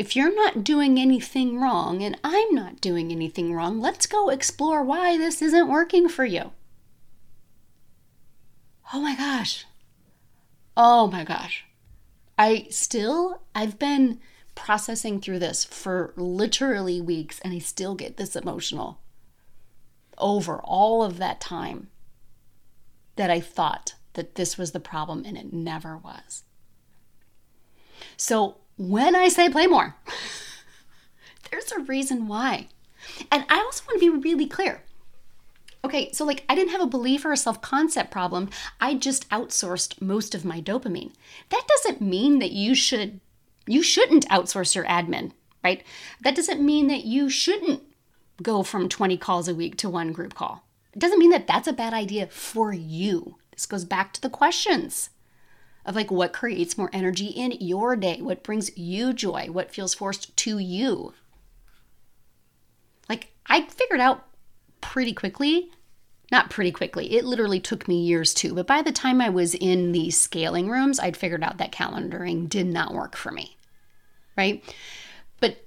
If 0.00 0.16
you're 0.16 0.34
not 0.34 0.64
doing 0.64 0.98
anything 0.98 1.60
wrong 1.60 2.02
and 2.02 2.18
I'm 2.24 2.54
not 2.54 2.80
doing 2.80 3.12
anything 3.12 3.52
wrong, 3.52 3.82
let's 3.82 4.06
go 4.06 4.30
explore 4.30 4.82
why 4.82 5.18
this 5.18 5.42
isn't 5.42 5.68
working 5.68 6.08
for 6.08 6.24
you. 6.24 6.52
Oh 8.94 9.00
my 9.02 9.14
gosh. 9.14 9.66
Oh 10.74 11.06
my 11.08 11.22
gosh. 11.22 11.66
I 12.38 12.66
still, 12.70 13.42
I've 13.54 13.78
been 13.78 14.20
processing 14.54 15.20
through 15.20 15.40
this 15.40 15.66
for 15.66 16.14
literally 16.16 17.02
weeks 17.02 17.38
and 17.40 17.52
I 17.52 17.58
still 17.58 17.94
get 17.94 18.16
this 18.16 18.34
emotional 18.34 19.02
over 20.16 20.60
all 20.64 21.02
of 21.02 21.18
that 21.18 21.42
time 21.42 21.88
that 23.16 23.28
I 23.28 23.40
thought 23.40 23.96
that 24.14 24.36
this 24.36 24.56
was 24.56 24.72
the 24.72 24.80
problem, 24.80 25.24
and 25.26 25.36
it 25.36 25.52
never 25.52 25.98
was. 25.98 26.44
So 28.16 28.56
when 28.80 29.14
I 29.14 29.28
say 29.28 29.50
play 29.50 29.66
more, 29.66 29.94
there's 31.50 31.70
a 31.70 31.80
reason 31.80 32.26
why. 32.26 32.68
And 33.30 33.44
I 33.50 33.58
also 33.58 33.84
want 33.86 34.00
to 34.00 34.12
be 34.12 34.18
really 34.18 34.46
clear. 34.46 34.82
Okay, 35.84 36.10
so 36.12 36.24
like 36.24 36.44
I 36.48 36.54
didn't 36.54 36.72
have 36.72 36.80
a 36.80 36.86
belief 36.86 37.24
or 37.24 37.32
a 37.32 37.36
self 37.36 37.60
concept 37.60 38.10
problem. 38.10 38.48
I 38.80 38.94
just 38.94 39.28
outsourced 39.28 40.00
most 40.00 40.34
of 40.34 40.46
my 40.46 40.62
dopamine. 40.62 41.12
That 41.50 41.66
doesn't 41.68 42.00
mean 42.00 42.38
that 42.38 42.52
you 42.52 42.74
should 42.74 43.20
you 43.66 43.82
shouldn't 43.82 44.28
outsource 44.28 44.74
your 44.74 44.84
admin, 44.86 45.32
right? 45.62 45.84
That 46.22 46.34
doesn't 46.34 46.64
mean 46.64 46.86
that 46.88 47.04
you 47.04 47.28
shouldn't 47.28 47.82
go 48.42 48.62
from 48.62 48.88
20 48.88 49.18
calls 49.18 49.46
a 49.46 49.54
week 49.54 49.76
to 49.76 49.90
one 49.90 50.12
group 50.12 50.34
call. 50.34 50.64
It 50.94 50.98
doesn't 50.98 51.18
mean 51.18 51.30
that 51.30 51.46
that's 51.46 51.68
a 51.68 51.74
bad 51.74 51.92
idea 51.92 52.26
for 52.28 52.72
you. 52.72 53.36
This 53.52 53.66
goes 53.66 53.84
back 53.84 54.14
to 54.14 54.20
the 54.22 54.30
questions 54.30 55.10
of 55.84 55.96
like 55.96 56.10
what 56.10 56.32
creates 56.32 56.76
more 56.76 56.90
energy 56.92 57.26
in 57.26 57.52
your 57.52 57.96
day, 57.96 58.20
what 58.20 58.42
brings 58.42 58.76
you 58.76 59.12
joy, 59.12 59.48
what 59.50 59.72
feels 59.72 59.94
forced 59.94 60.36
to 60.36 60.58
you. 60.58 61.14
Like 63.08 63.32
I 63.46 63.62
figured 63.62 64.00
out 64.00 64.26
pretty 64.80 65.12
quickly, 65.12 65.70
not 66.30 66.50
pretty 66.50 66.70
quickly, 66.70 67.16
it 67.16 67.24
literally 67.24 67.60
took 67.60 67.88
me 67.88 68.02
years 68.02 68.32
too, 68.32 68.54
but 68.54 68.66
by 68.66 68.82
the 68.82 68.92
time 68.92 69.20
I 69.20 69.30
was 69.30 69.54
in 69.54 69.92
the 69.92 70.10
scaling 70.10 70.68
rooms, 70.68 71.00
I'd 71.00 71.16
figured 71.16 71.42
out 71.42 71.58
that 71.58 71.72
calendaring 71.72 72.48
did 72.48 72.66
not 72.66 72.94
work 72.94 73.16
for 73.16 73.32
me. 73.32 73.56
Right? 74.36 74.62
But 75.40 75.66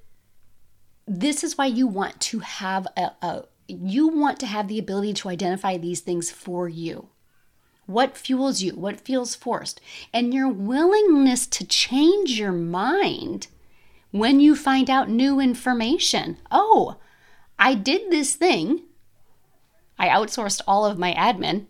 this 1.05 1.43
is 1.43 1.57
why 1.57 1.65
you 1.65 1.85
want 1.85 2.19
to 2.21 2.39
have 2.39 2.87
a, 2.95 3.11
a 3.21 3.43
you 3.67 4.07
want 4.07 4.39
to 4.39 4.45
have 4.45 4.67
the 4.67 4.79
ability 4.79 5.13
to 5.13 5.29
identify 5.29 5.77
these 5.77 6.01
things 6.01 6.31
for 6.31 6.67
you. 6.67 7.09
What 7.85 8.17
fuels 8.17 8.61
you? 8.61 8.73
What 8.73 9.01
feels 9.01 9.35
forced? 9.35 9.81
And 10.13 10.33
your 10.33 10.47
willingness 10.47 11.45
to 11.47 11.65
change 11.65 12.39
your 12.39 12.51
mind 12.51 13.47
when 14.11 14.39
you 14.39 14.55
find 14.55 14.89
out 14.89 15.09
new 15.09 15.39
information. 15.39 16.37
Oh, 16.51 16.97
I 17.59 17.73
did 17.75 18.09
this 18.09 18.35
thing. 18.35 18.83
I 19.97 20.07
outsourced 20.07 20.61
all 20.67 20.85
of 20.85 20.97
my 20.97 21.13
admin. 21.13 21.65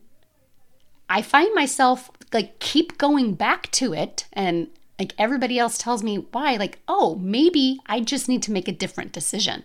I 1.09 1.21
find 1.21 1.53
myself 1.53 2.09
like 2.31 2.59
keep 2.59 2.97
going 2.97 3.33
back 3.33 3.69
to 3.71 3.93
it 3.93 4.25
and 4.33 4.67
like 4.99 5.13
everybody 5.17 5.59
else 5.59 5.77
tells 5.77 6.01
me 6.03 6.17
why 6.31 6.55
like 6.55 6.79
oh 6.87 7.15
maybe 7.15 7.79
I 7.85 7.99
just 7.99 8.27
need 8.27 8.41
to 8.43 8.51
make 8.51 8.67
a 8.67 8.71
different 8.71 9.11
decision. 9.11 9.63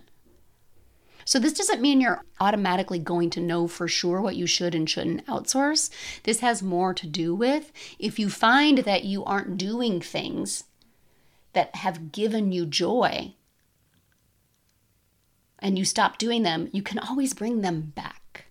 So, 1.29 1.37
this 1.37 1.53
doesn't 1.53 1.79
mean 1.79 2.01
you're 2.01 2.25
automatically 2.39 2.97
going 2.97 3.29
to 3.29 3.39
know 3.39 3.67
for 3.67 3.87
sure 3.87 4.19
what 4.19 4.35
you 4.35 4.47
should 4.47 4.73
and 4.73 4.89
shouldn't 4.89 5.27
outsource. 5.27 5.91
This 6.23 6.39
has 6.39 6.63
more 6.63 6.91
to 6.95 7.05
do 7.05 7.35
with 7.35 7.71
if 7.99 8.17
you 8.17 8.31
find 8.31 8.79
that 8.79 9.03
you 9.03 9.23
aren't 9.23 9.55
doing 9.55 10.01
things 10.01 10.63
that 11.53 11.75
have 11.75 12.11
given 12.11 12.51
you 12.51 12.65
joy 12.65 13.35
and 15.59 15.77
you 15.77 15.85
stop 15.85 16.17
doing 16.17 16.41
them, 16.41 16.67
you 16.73 16.81
can 16.81 16.97
always 16.97 17.35
bring 17.35 17.61
them 17.61 17.93
back. 17.95 18.45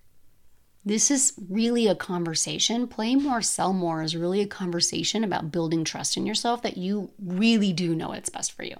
This 0.85 1.11
is 1.11 1.33
really 1.49 1.85
a 1.85 1.95
conversation. 1.95 2.87
Play 2.87 3.15
more, 3.15 3.41
sell 3.41 3.73
more 3.73 4.03
is 4.03 4.15
really 4.15 4.39
a 4.39 4.47
conversation 4.47 5.25
about 5.25 5.51
building 5.51 5.83
trust 5.83 6.15
in 6.15 6.25
yourself 6.25 6.61
that 6.61 6.77
you 6.77 7.11
really 7.21 7.73
do 7.73 7.93
know 7.93 8.07
what's 8.07 8.29
best 8.29 8.53
for 8.53 8.63
you. 8.63 8.77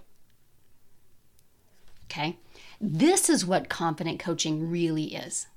Okay. 2.09 2.37
This 2.81 3.29
is 3.29 3.45
what 3.45 3.69
confident 3.69 4.19
coaching 4.19 4.69
really 4.69 5.13
is. 5.15 5.47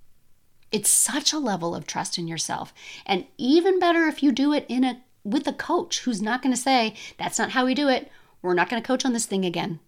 It's 0.70 0.90
such 0.90 1.32
a 1.32 1.38
level 1.38 1.74
of 1.74 1.86
trust 1.86 2.18
in 2.18 2.28
yourself. 2.28 2.74
And 3.06 3.26
even 3.38 3.78
better 3.78 4.06
if 4.06 4.22
you 4.22 4.32
do 4.32 4.52
it 4.52 4.66
in 4.68 4.84
a 4.84 5.00
with 5.24 5.46
a 5.46 5.52
coach 5.52 6.00
who's 6.00 6.20
not 6.20 6.42
going 6.42 6.54
to 6.54 6.60
say, 6.60 6.94
that's 7.16 7.38
not 7.38 7.52
how 7.52 7.64
we 7.64 7.74
do 7.74 7.88
it. 7.88 8.10
We're 8.42 8.54
not 8.54 8.68
going 8.68 8.82
to 8.82 8.86
coach 8.86 9.04
on 9.04 9.12
this 9.12 9.26
thing 9.26 9.44
again. 9.44 9.78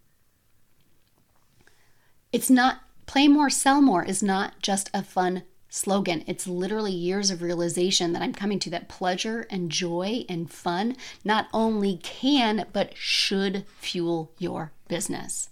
It's 2.33 2.49
not 2.49 2.83
play 3.07 3.27
more, 3.27 3.51
sell 3.51 3.83
more 3.83 4.05
is 4.05 4.23
not 4.23 4.61
just 4.63 4.91
a 4.95 5.03
fun 5.03 5.43
slogan. 5.69 6.23
It's 6.29 6.47
literally 6.47 6.93
years 6.93 7.33
of 7.33 7.43
realization 7.43 8.13
that 8.13 8.23
I'm 8.23 8.33
coming 8.33 8.61
to 8.61 8.71
that 8.71 8.89
pleasure 8.89 9.45
and 9.51 9.71
joy 9.71 10.25
and 10.29 10.49
fun 10.49 10.97
not 11.25 11.49
only 11.53 11.97
can, 11.97 12.67
but 12.73 12.97
should 12.97 13.65
fuel 13.81 14.31
your 14.39 14.73
business 14.87 15.49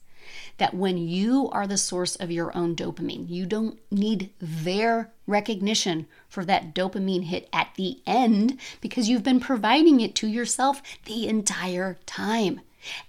that 0.58 0.74
when 0.74 0.96
you 0.96 1.48
are 1.50 1.66
the 1.66 1.76
source 1.76 2.16
of 2.16 2.30
your 2.30 2.56
own 2.56 2.74
dopamine, 2.76 3.28
you 3.28 3.46
don't 3.46 3.78
need 3.90 4.30
their 4.40 5.12
recognition 5.26 6.06
for 6.28 6.44
that 6.44 6.74
dopamine 6.74 7.24
hit 7.24 7.48
at 7.52 7.68
the 7.76 8.00
end 8.06 8.58
because 8.80 9.08
you've 9.08 9.22
been 9.22 9.40
providing 9.40 10.00
it 10.00 10.14
to 10.16 10.26
yourself 10.26 10.82
the 11.04 11.26
entire 11.28 11.98
time. 12.06 12.60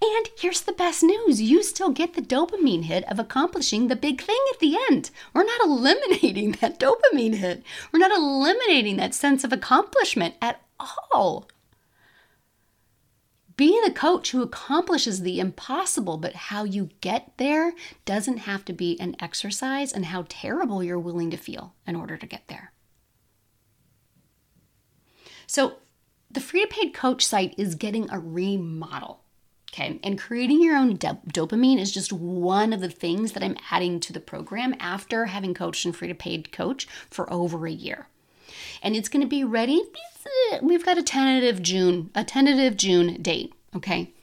And 0.01 0.29
here's 0.38 0.62
the 0.62 0.71
best 0.71 1.01
news 1.01 1.41
you 1.41 1.63
still 1.63 1.89
get 1.89 2.13
the 2.13 2.21
dopamine 2.21 2.83
hit 2.83 3.03
of 3.09 3.17
accomplishing 3.17 3.88
the 3.88 3.95
big 3.95 4.21
thing 4.21 4.39
at 4.53 4.59
the 4.59 4.77
end. 4.89 5.09
We're 5.33 5.43
not 5.43 5.62
eliminating 5.63 6.53
that 6.53 6.79
dopamine 6.79 7.36
hit, 7.36 7.63
we're 7.91 7.99
not 7.99 8.12
eliminating 8.12 8.97
that 8.97 9.15
sense 9.15 9.43
of 9.43 9.51
accomplishment 9.51 10.36
at 10.41 10.62
all. 11.12 11.47
Be 13.63 13.80
the 13.86 13.93
coach 13.93 14.32
who 14.32 14.41
accomplishes 14.41 15.21
the 15.21 15.39
impossible, 15.39 16.17
but 16.17 16.36
how 16.36 16.65
you 16.65 16.89
get 16.99 17.32
there 17.38 17.73
doesn't 18.04 18.39
have 18.39 18.65
to 18.65 18.73
be 18.73 18.99
an 18.99 19.15
exercise 19.21 19.93
and 19.93 20.08
how 20.08 20.26
terrible 20.28 20.84
you're 20.84 20.99
willing 20.99 21.32
to 21.32 21.38
feel 21.38 21.73
in 21.88 21.95
order 21.95 22.17
to 22.17 22.26
get 22.26 22.49
there. 22.49 22.73
So, 25.47 25.78
the 26.30 26.41
free 26.41 26.63
to 26.63 26.67
paid 26.67 26.93
coach 26.93 27.26
site 27.26 27.56
is 27.58 27.76
getting 27.76 28.10
a 28.10 28.19
remodel. 28.19 29.21
Okay, 29.71 29.97
and 30.04 30.19
creating 30.19 30.62
your 30.62 30.76
own 30.76 30.97
dopamine 30.97 31.80
is 31.80 31.93
just 31.93 32.12
one 32.12 32.73
of 32.73 32.82
the 32.82 32.89
things 32.89 33.32
that 33.32 33.43
I'm 33.43 33.56
adding 33.71 34.02
to 34.02 34.12
the 34.12 34.19
program 34.19 34.76
after 34.78 35.28
having 35.28 35.54
coached 35.54 35.86
and 35.86 35.95
free 35.95 36.10
to 36.10 36.13
paid 36.13 36.52
coach 36.52 36.86
for 37.10 37.32
over 37.32 37.65
a 37.65 37.71
year 37.71 38.10
and 38.82 38.95
it's 38.95 39.10
going 39.10 39.21
to 39.21 39.28
be 39.28 39.43
ready. 39.43 39.82
Uh, 40.25 40.59
we've 40.62 40.86
got 40.86 40.97
a 40.97 41.03
tentative 41.03 41.62
June, 41.62 42.09
a 42.15 42.23
tentative 42.23 42.77
June 42.77 43.21
date, 43.21 43.53
okay? 43.75 44.13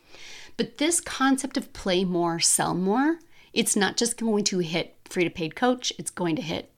But 0.57 0.79
this 0.79 1.01
concept 1.01 1.57
of 1.57 1.73
play 1.73 2.05
more, 2.05 2.41
sell 2.41 2.75
more, 2.75 3.19
it's 3.53 3.77
not 3.77 3.97
just 3.97 4.19
going 4.19 4.45
to 4.45 4.59
hit 4.59 4.97
free 5.05 5.25
to 5.25 5.31
paid 5.31 5.57
coach, 5.57 5.93
it's 5.99 6.11
going 6.11 6.37
to 6.37 6.43
hit 6.43 6.71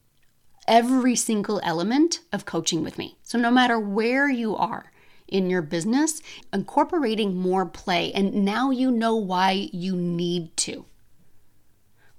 every 0.67 1.17
single 1.17 1.61
element 1.63 2.21
of 2.33 2.47
coaching 2.47 2.83
with 2.83 2.99
me. 2.99 3.19
So 3.23 3.39
no 3.39 3.51
matter 3.51 3.79
where 3.79 4.29
you 4.29 4.57
are 4.57 4.93
in 5.29 5.51
your 5.51 5.63
business, 5.63 6.23
incorporating 6.53 7.37
more 7.37 7.67
play 7.67 8.13
and 8.13 8.45
now 8.45 8.71
you 8.71 8.91
know 8.91 9.17
why 9.17 9.69
you 9.73 9.97
need 9.97 10.57
to 10.59 10.85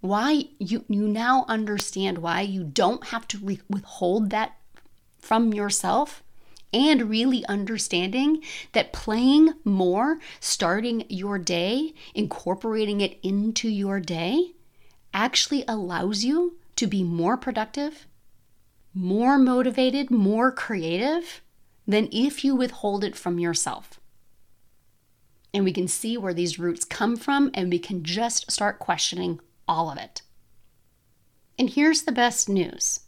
why 0.03 0.43
you 0.59 0.83
you 0.89 1.07
now 1.07 1.45
understand 1.47 2.17
why 2.17 2.41
you 2.41 2.61
don't 2.61 3.07
have 3.07 3.25
to 3.25 3.37
re- 3.37 3.61
withhold 3.69 4.31
that 4.31 4.57
from 5.17 5.53
yourself 5.53 6.21
and 6.73 7.09
really 7.09 7.45
understanding 7.45 8.41
that 8.71 8.93
playing 8.93 9.53
more, 9.63 10.19
starting 10.39 11.05
your 11.09 11.37
day, 11.37 11.93
incorporating 12.15 13.01
it 13.01 13.19
into 13.21 13.69
your 13.69 13.99
day, 13.99 14.53
actually 15.13 15.63
allows 15.67 16.23
you 16.23 16.57
to 16.75 16.87
be 16.87 17.03
more 17.03 17.37
productive, 17.37 18.07
more 18.93 19.37
motivated, 19.37 20.09
more 20.09 20.51
creative 20.51 21.41
than 21.87 22.09
if 22.11 22.43
you 22.43 22.55
withhold 22.55 23.03
it 23.03 23.15
from 23.15 23.39
yourself. 23.39 23.99
And 25.53 25.63
we 25.63 25.71
can 25.71 25.87
see 25.87 26.17
where 26.17 26.33
these 26.33 26.57
roots 26.57 26.83
come 26.83 27.15
from, 27.15 27.51
and 27.53 27.69
we 27.69 27.77
can 27.77 28.03
just 28.03 28.51
start 28.51 28.79
questioning 28.79 29.39
all 29.67 29.91
of 29.91 29.97
it. 29.97 30.23
And 31.59 31.69
here's 31.69 32.03
the 32.03 32.11
best 32.11 32.49
news 32.49 33.01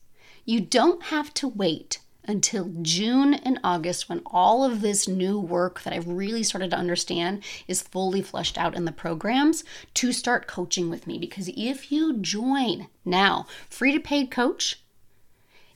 you 0.46 0.62
don't 0.62 1.04
have 1.06 1.34
to 1.36 1.48
wait 1.48 2.00
until 2.28 2.72
June 2.82 3.34
and 3.34 3.60
August 3.64 4.10
when 4.10 4.22
all 4.26 4.64
of 4.64 4.82
this 4.82 5.08
new 5.08 5.40
work 5.40 5.82
that 5.84 5.94
I've 5.94 6.08
really 6.08 6.44
started 6.44 6.72
to 6.72 6.78
understand 6.78 7.44
is 7.68 7.82
fully 7.82 8.22
fleshed 8.22 8.58
out 8.58 8.76
in 8.76 8.86
the 8.86 8.92
programs 8.92 9.64
to 9.96 10.12
start 10.12 10.48
coaching 10.48 10.90
with 10.90 11.08
me. 11.08 11.18
Because 11.18 11.50
if 11.56 11.92
you 11.92 12.18
join 12.18 12.88
now, 13.04 13.48
free 13.70 13.92
to 13.94 14.00
paid 14.00 14.32
coach, 14.32 14.82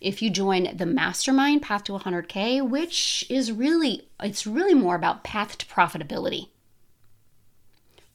if 0.01 0.21
you 0.21 0.29
join 0.29 0.75
the 0.75 0.85
mastermind 0.85 1.61
path 1.61 1.83
to 1.83 1.91
100k 1.91 2.67
which 2.67 3.25
is 3.29 3.51
really 3.51 4.07
it's 4.21 4.47
really 4.47 4.73
more 4.73 4.95
about 4.95 5.25
path 5.25 5.57
to 5.57 5.65
profitability 5.65 6.47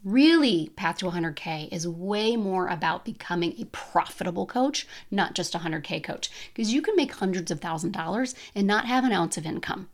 Really, 0.04 0.70
Path 0.76 0.98
to 0.98 1.06
100K 1.06 1.72
is 1.72 1.88
way 1.88 2.36
more 2.36 2.68
about 2.68 3.06
becoming 3.06 3.54
a 3.58 3.64
profitable 3.66 4.44
coach, 4.44 4.86
not 5.10 5.34
just 5.34 5.54
a 5.54 5.58
100K 5.58 6.04
coach, 6.04 6.30
because 6.52 6.74
you 6.74 6.82
can 6.82 6.94
make 6.94 7.14
hundreds 7.14 7.50
of 7.50 7.60
thousand 7.60 7.92
dollars 7.92 8.34
and 8.54 8.66
not 8.66 8.86
have 8.86 9.04
an 9.04 9.12
ounce 9.12 9.38
of 9.38 9.46
income. 9.46 9.88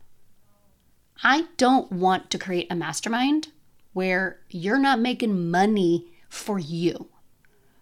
I 1.23 1.45
don't 1.55 1.91
want 1.93 2.29
to 2.31 2.37
create 2.37 2.67
a 2.69 2.75
mastermind 2.75 3.49
where 3.93 4.39
you're 4.49 4.79
not 4.79 4.99
making 4.99 5.49
money 5.49 6.07
for 6.27 6.59
you. 6.59 7.07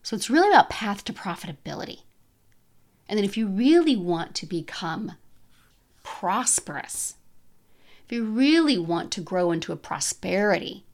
So 0.03 0.15
it's 0.15 0.29
really 0.29 0.49
about 0.49 0.69
path 0.69 1.03
to 1.05 1.13
profitability. 1.13 2.01
And 3.07 3.17
then 3.17 3.25
if 3.25 3.37
you 3.37 3.47
really 3.47 3.95
want 3.95 4.35
to 4.35 4.45
become 4.45 5.13
prosperous, 6.03 7.15
if 8.05 8.11
you 8.11 8.23
really 8.23 8.77
want 8.77 9.11
to 9.13 9.21
grow 9.21 9.51
into 9.51 9.71
a 9.71 9.77
prosperity, 9.77 10.85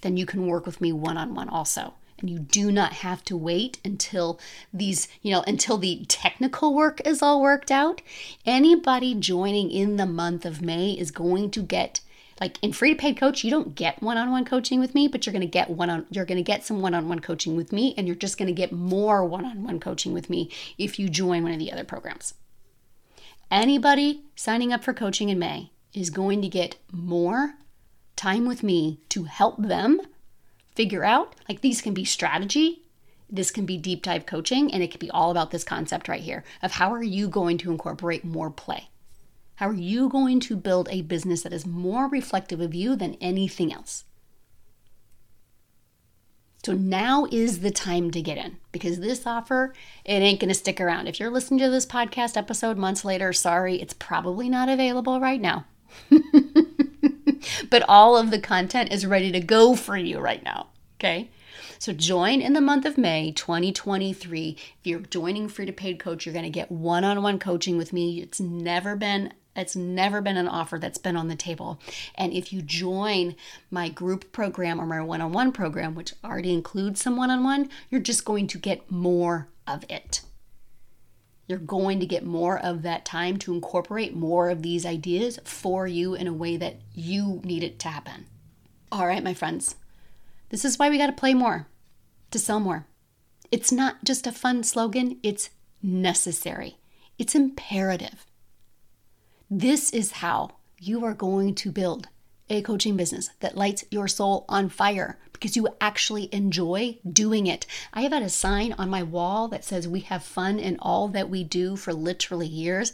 then 0.00 0.16
you 0.16 0.26
can 0.26 0.46
work 0.46 0.66
with 0.66 0.80
me 0.80 0.92
one 0.92 1.16
on 1.16 1.34
one 1.34 1.48
also. 1.48 1.94
and 2.18 2.28
you 2.28 2.38
do 2.38 2.70
not 2.70 2.92
have 2.92 3.24
to 3.24 3.34
wait 3.34 3.80
until 3.82 4.38
these, 4.74 5.08
you 5.22 5.30
know, 5.32 5.42
until 5.46 5.78
the 5.78 6.04
technical 6.06 6.74
work 6.74 7.00
is 7.06 7.22
all 7.22 7.40
worked 7.40 7.70
out. 7.70 8.02
Anybody 8.44 9.14
joining 9.14 9.70
in 9.70 9.96
the 9.96 10.04
month 10.04 10.44
of 10.44 10.60
May 10.60 10.90
is 10.92 11.10
going 11.10 11.50
to 11.52 11.62
get 11.62 12.00
like 12.40 12.58
in 12.62 12.72
free 12.72 12.94
to 12.94 12.98
paid 12.98 13.16
coach 13.16 13.44
you 13.44 13.50
don't 13.50 13.74
get 13.74 14.02
one-on-one 14.02 14.44
coaching 14.44 14.80
with 14.80 14.94
me 14.94 15.06
but 15.06 15.26
you're 15.26 15.32
going 15.32 15.40
to 15.40 15.46
get 15.46 15.68
one 15.68 15.90
on 15.90 16.06
you're 16.10 16.24
going 16.24 16.36
to 16.36 16.42
get 16.42 16.64
some 16.64 16.80
one-on-one 16.80 17.20
coaching 17.20 17.56
with 17.56 17.72
me 17.72 17.94
and 17.96 18.06
you're 18.06 18.16
just 18.16 18.38
going 18.38 18.46
to 18.46 18.52
get 18.52 18.72
more 18.72 19.24
one-on-one 19.24 19.78
coaching 19.78 20.12
with 20.12 20.30
me 20.30 20.50
if 20.78 20.98
you 20.98 21.08
join 21.08 21.42
one 21.42 21.52
of 21.52 21.58
the 21.58 21.70
other 21.70 21.84
programs 21.84 22.34
anybody 23.50 24.22
signing 24.34 24.72
up 24.72 24.82
for 24.82 24.94
coaching 24.94 25.28
in 25.28 25.38
may 25.38 25.70
is 25.92 26.10
going 26.10 26.40
to 26.40 26.48
get 26.48 26.76
more 26.90 27.54
time 28.20 28.46
with 28.46 28.62
me 28.62 29.00
to 29.08 29.24
help 29.24 29.56
them 29.58 30.00
figure 30.74 31.04
out 31.04 31.34
like 31.48 31.60
these 31.60 31.80
can 31.80 31.94
be 31.94 32.04
strategy 32.04 32.82
this 33.32 33.50
can 33.50 33.64
be 33.64 33.76
deep 33.76 34.02
dive 34.02 34.26
coaching 34.26 34.72
and 34.72 34.82
it 34.82 34.90
can 34.90 34.98
be 34.98 35.10
all 35.10 35.30
about 35.30 35.50
this 35.50 35.64
concept 35.64 36.08
right 36.08 36.22
here 36.22 36.44
of 36.62 36.72
how 36.72 36.92
are 36.92 37.02
you 37.02 37.28
going 37.28 37.58
to 37.58 37.70
incorporate 37.70 38.24
more 38.24 38.50
play? 38.50 38.88
How 39.56 39.68
are 39.68 39.74
you 39.74 40.08
going 40.08 40.40
to 40.40 40.56
build 40.56 40.88
a 40.90 41.02
business 41.02 41.42
that 41.42 41.52
is 41.52 41.66
more 41.66 42.08
reflective 42.08 42.60
of 42.60 42.74
you 42.74 42.96
than 42.96 43.16
anything 43.20 43.72
else? 43.72 44.04
So 46.64 46.72
now 46.72 47.26
is 47.30 47.60
the 47.60 47.70
time 47.70 48.10
to 48.10 48.20
get 48.20 48.36
in 48.36 48.58
because 48.72 49.00
this 49.00 49.26
offer 49.26 49.74
it 50.04 50.12
ain't 50.12 50.40
going 50.40 50.48
to 50.48 50.54
stick 50.54 50.80
around. 50.80 51.06
If 51.06 51.18
you're 51.18 51.30
listening 51.30 51.60
to 51.60 51.70
this 51.70 51.86
podcast 51.86 52.36
episode 52.36 52.76
months 52.76 53.04
later 53.04 53.32
sorry 53.32 53.80
it's 53.80 53.94
probably 53.94 54.48
not 54.48 54.68
available 54.68 55.20
right 55.20 55.40
now 55.40 55.66
but 57.70 57.84
all 57.88 58.16
of 58.16 58.30
the 58.30 58.40
content 58.40 58.92
is 58.92 59.06
ready 59.06 59.32
to 59.32 59.40
go 59.40 59.74
for 59.74 59.96
you 59.96 60.18
right 60.18 60.42
now. 60.42 60.68
Okay. 60.98 61.30
So 61.78 61.92
join 61.94 62.42
in 62.42 62.52
the 62.52 62.60
month 62.60 62.84
of 62.84 62.98
May 62.98 63.32
2023. 63.32 64.56
If 64.58 64.86
you're 64.86 65.00
joining 65.00 65.48
free 65.48 65.64
to 65.66 65.72
paid 65.72 65.98
coach, 65.98 66.26
you're 66.26 66.34
going 66.34 66.44
to 66.44 66.50
get 66.50 66.70
one-on-one 66.70 67.38
coaching 67.38 67.78
with 67.78 67.92
me. 67.92 68.20
It's 68.20 68.40
never 68.40 68.96
been 68.96 69.32
it's 69.56 69.74
never 69.74 70.20
been 70.20 70.36
an 70.36 70.46
offer 70.46 70.78
that's 70.78 70.98
been 70.98 71.16
on 71.16 71.28
the 71.28 71.34
table. 71.34 71.80
And 72.14 72.32
if 72.32 72.52
you 72.52 72.62
join 72.62 73.34
my 73.70 73.88
group 73.88 74.30
program 74.30 74.80
or 74.80 74.86
my 74.86 75.02
one-on-one 75.02 75.52
program, 75.52 75.94
which 75.96 76.14
already 76.24 76.52
includes 76.52 77.02
some 77.02 77.16
one-on-one, 77.16 77.68
you're 77.90 78.00
just 78.00 78.24
going 78.24 78.46
to 78.46 78.58
get 78.58 78.90
more 78.90 79.48
of 79.66 79.84
it 79.88 80.20
you're 81.50 81.58
going 81.58 81.98
to 81.98 82.06
get 82.06 82.24
more 82.24 82.58
of 82.58 82.82
that 82.82 83.04
time 83.04 83.36
to 83.38 83.52
incorporate 83.52 84.14
more 84.14 84.50
of 84.50 84.62
these 84.62 84.86
ideas 84.86 85.40
for 85.42 85.86
you 85.86 86.14
in 86.14 86.28
a 86.28 86.32
way 86.32 86.56
that 86.56 86.76
you 86.94 87.40
need 87.42 87.64
it 87.64 87.80
to 87.80 87.88
happen. 87.88 88.26
All 88.92 89.06
right, 89.06 89.22
my 89.22 89.34
friends, 89.34 89.74
this 90.50 90.64
is 90.64 90.78
why 90.78 90.88
we 90.88 90.96
got 90.96 91.08
to 91.08 91.12
play 91.12 91.34
more 91.34 91.66
to 92.30 92.38
sell 92.38 92.60
more. 92.60 92.86
It's 93.50 93.72
not 93.72 94.04
just 94.04 94.28
a 94.28 94.32
fun 94.32 94.62
slogan, 94.62 95.18
it's 95.24 95.50
necessary, 95.82 96.76
it's 97.18 97.34
imperative. 97.34 98.24
This 99.50 99.90
is 99.90 100.12
how 100.12 100.50
you 100.78 101.04
are 101.04 101.14
going 101.14 101.56
to 101.56 101.72
build 101.72 102.08
a 102.50 102.60
coaching 102.60 102.96
business 102.96 103.30
that 103.40 103.56
lights 103.56 103.84
your 103.90 104.08
soul 104.08 104.44
on 104.48 104.68
fire 104.68 105.18
because 105.32 105.56
you 105.56 105.68
actually 105.80 106.28
enjoy 106.34 106.98
doing 107.10 107.46
it. 107.46 107.64
I 107.94 108.02
have 108.02 108.12
had 108.12 108.22
a 108.22 108.28
sign 108.28 108.74
on 108.74 108.90
my 108.90 109.02
wall 109.02 109.48
that 109.48 109.64
says, 109.64 109.88
We 109.88 110.00
have 110.00 110.22
fun 110.22 110.58
in 110.58 110.76
all 110.80 111.08
that 111.08 111.30
we 111.30 111.44
do 111.44 111.76
for 111.76 111.94
literally 111.94 112.46
years. 112.46 112.92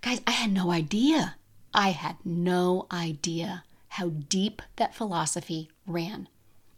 Guys, 0.00 0.20
I 0.26 0.30
had 0.30 0.52
no 0.52 0.70
idea. 0.70 1.34
I 1.74 1.90
had 1.90 2.16
no 2.24 2.86
idea 2.90 3.64
how 3.88 4.08
deep 4.08 4.62
that 4.76 4.94
philosophy 4.94 5.68
ran. 5.86 6.28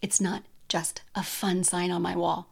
It's 0.00 0.20
not 0.20 0.42
just 0.68 1.02
a 1.14 1.22
fun 1.22 1.64
sign 1.64 1.90
on 1.90 2.02
my 2.02 2.16
wall, 2.16 2.48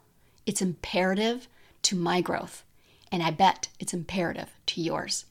it's 0.47 0.63
imperative 0.63 1.49
to 1.83 1.97
my 1.97 2.21
growth. 2.21 2.65
And 3.11 3.23
I 3.23 3.31
bet 3.31 3.69
it's 3.79 3.95
imperative 3.95 4.51
to 4.67 4.81
yours. 4.81 5.25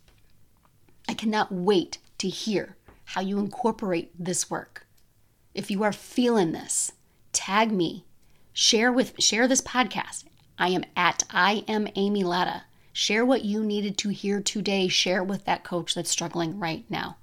I 1.07 1.13
cannot 1.13 1.51
wait 1.51 1.97
to 2.19 2.29
hear 2.29 2.77
how 3.05 3.21
you 3.21 3.39
incorporate 3.39 4.11
this 4.17 4.49
work. 4.49 4.85
If 5.53 5.69
you 5.69 5.83
are 5.83 5.93
feeling 5.93 6.51
this, 6.51 6.91
tag 7.31 7.71
me. 7.71 8.05
Share 8.53 8.91
with 8.91 9.21
share 9.21 9.47
this 9.47 9.61
podcast. 9.61 10.25
I 10.57 10.69
am 10.69 10.83
at 10.95 11.23
I 11.29 11.63
am 11.67 11.87
Amy 11.95 12.23
Latta. 12.23 12.63
Share 12.91 13.25
what 13.25 13.43
you 13.43 13.63
needed 13.63 13.97
to 13.99 14.09
hear 14.09 14.39
today. 14.39 14.87
Share 14.87 15.23
with 15.23 15.45
that 15.45 15.63
coach 15.63 15.95
that's 15.95 16.11
struggling 16.11 16.59
right 16.59 16.85
now. 16.89 17.17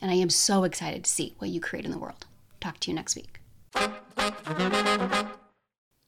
And 0.00 0.10
I 0.10 0.14
am 0.14 0.28
so 0.30 0.64
excited 0.64 1.04
to 1.04 1.10
see 1.10 1.34
what 1.38 1.50
you 1.50 1.60
create 1.60 1.86
in 1.86 1.90
the 1.90 1.98
world. 1.98 2.26
Talk 2.60 2.78
to 2.80 2.90
you 2.90 2.94
next 2.94 3.16
week. 3.16 3.40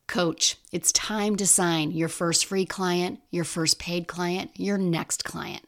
Coach, 0.06 0.56
it's 0.72 0.92
time 0.92 1.36
to 1.36 1.46
sign 1.46 1.90
your 1.90 2.08
first 2.08 2.44
free 2.44 2.66
client, 2.66 3.20
your 3.30 3.44
first 3.44 3.78
paid 3.78 4.06
client, 4.06 4.50
your 4.54 4.78
next 4.78 5.24
client 5.24 5.66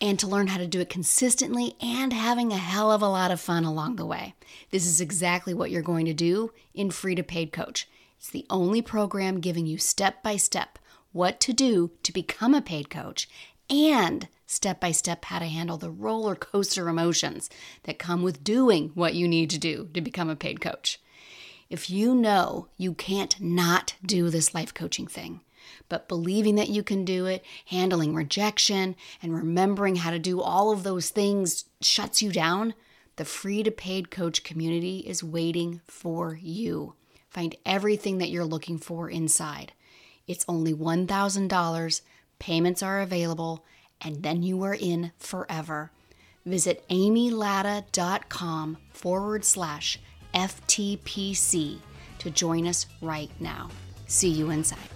and 0.00 0.18
to 0.18 0.26
learn 0.26 0.48
how 0.48 0.58
to 0.58 0.66
do 0.66 0.80
it 0.80 0.90
consistently 0.90 1.74
and 1.80 2.12
having 2.12 2.52
a 2.52 2.58
hell 2.58 2.90
of 2.92 3.02
a 3.02 3.08
lot 3.08 3.30
of 3.30 3.40
fun 3.40 3.64
along 3.64 3.96
the 3.96 4.06
way. 4.06 4.34
This 4.70 4.86
is 4.86 5.00
exactly 5.00 5.54
what 5.54 5.70
you're 5.70 5.82
going 5.82 6.06
to 6.06 6.14
do 6.14 6.52
in 6.74 6.90
Free 6.90 7.14
to 7.14 7.22
Paid 7.22 7.52
Coach. 7.52 7.88
It's 8.18 8.30
the 8.30 8.46
only 8.50 8.82
program 8.82 9.40
giving 9.40 9.66
you 9.66 9.78
step 9.78 10.22
by 10.22 10.36
step 10.36 10.78
what 11.12 11.40
to 11.40 11.52
do 11.52 11.90
to 12.02 12.12
become 12.12 12.54
a 12.54 12.60
paid 12.60 12.90
coach 12.90 13.28
and 13.70 14.28
step 14.46 14.80
by 14.80 14.92
step 14.92 15.24
how 15.24 15.38
to 15.38 15.46
handle 15.46 15.76
the 15.76 15.90
roller 15.90 16.34
coaster 16.34 16.88
emotions 16.88 17.50
that 17.84 17.98
come 17.98 18.22
with 18.22 18.44
doing 18.44 18.90
what 18.94 19.14
you 19.14 19.26
need 19.26 19.50
to 19.50 19.58
do 19.58 19.88
to 19.94 20.00
become 20.00 20.28
a 20.28 20.36
paid 20.36 20.60
coach. 20.60 21.00
If 21.68 21.90
you 21.90 22.14
know 22.14 22.68
you 22.76 22.94
can't 22.94 23.40
not 23.40 23.96
do 24.04 24.30
this 24.30 24.54
life 24.54 24.72
coaching 24.72 25.06
thing, 25.06 25.40
but 25.88 26.08
believing 26.08 26.54
that 26.56 26.68
you 26.68 26.82
can 26.82 27.04
do 27.04 27.26
it, 27.26 27.44
handling 27.66 28.14
rejection, 28.14 28.96
and 29.22 29.34
remembering 29.34 29.96
how 29.96 30.10
to 30.10 30.18
do 30.18 30.40
all 30.40 30.70
of 30.70 30.82
those 30.82 31.10
things 31.10 31.64
shuts 31.80 32.22
you 32.22 32.32
down, 32.32 32.74
the 33.16 33.24
free 33.24 33.62
to 33.62 33.70
paid 33.70 34.10
coach 34.10 34.42
community 34.44 34.98
is 34.98 35.24
waiting 35.24 35.80
for 35.86 36.38
you. 36.40 36.94
Find 37.30 37.54
everything 37.64 38.18
that 38.18 38.30
you're 38.30 38.44
looking 38.44 38.78
for 38.78 39.10
inside. 39.10 39.72
It's 40.26 40.44
only 40.48 40.74
$1,000, 40.74 42.00
payments 42.38 42.82
are 42.82 43.00
available, 43.00 43.64
and 44.00 44.22
then 44.22 44.42
you 44.42 44.62
are 44.62 44.74
in 44.74 45.12
forever. 45.18 45.90
Visit 46.44 46.86
amylatta.com 46.88 48.78
forward 48.92 49.44
slash 49.44 49.98
FTPC 50.34 51.78
to 52.18 52.30
join 52.30 52.66
us 52.66 52.86
right 53.00 53.30
now. 53.40 53.70
See 54.06 54.28
you 54.30 54.50
inside. 54.50 54.95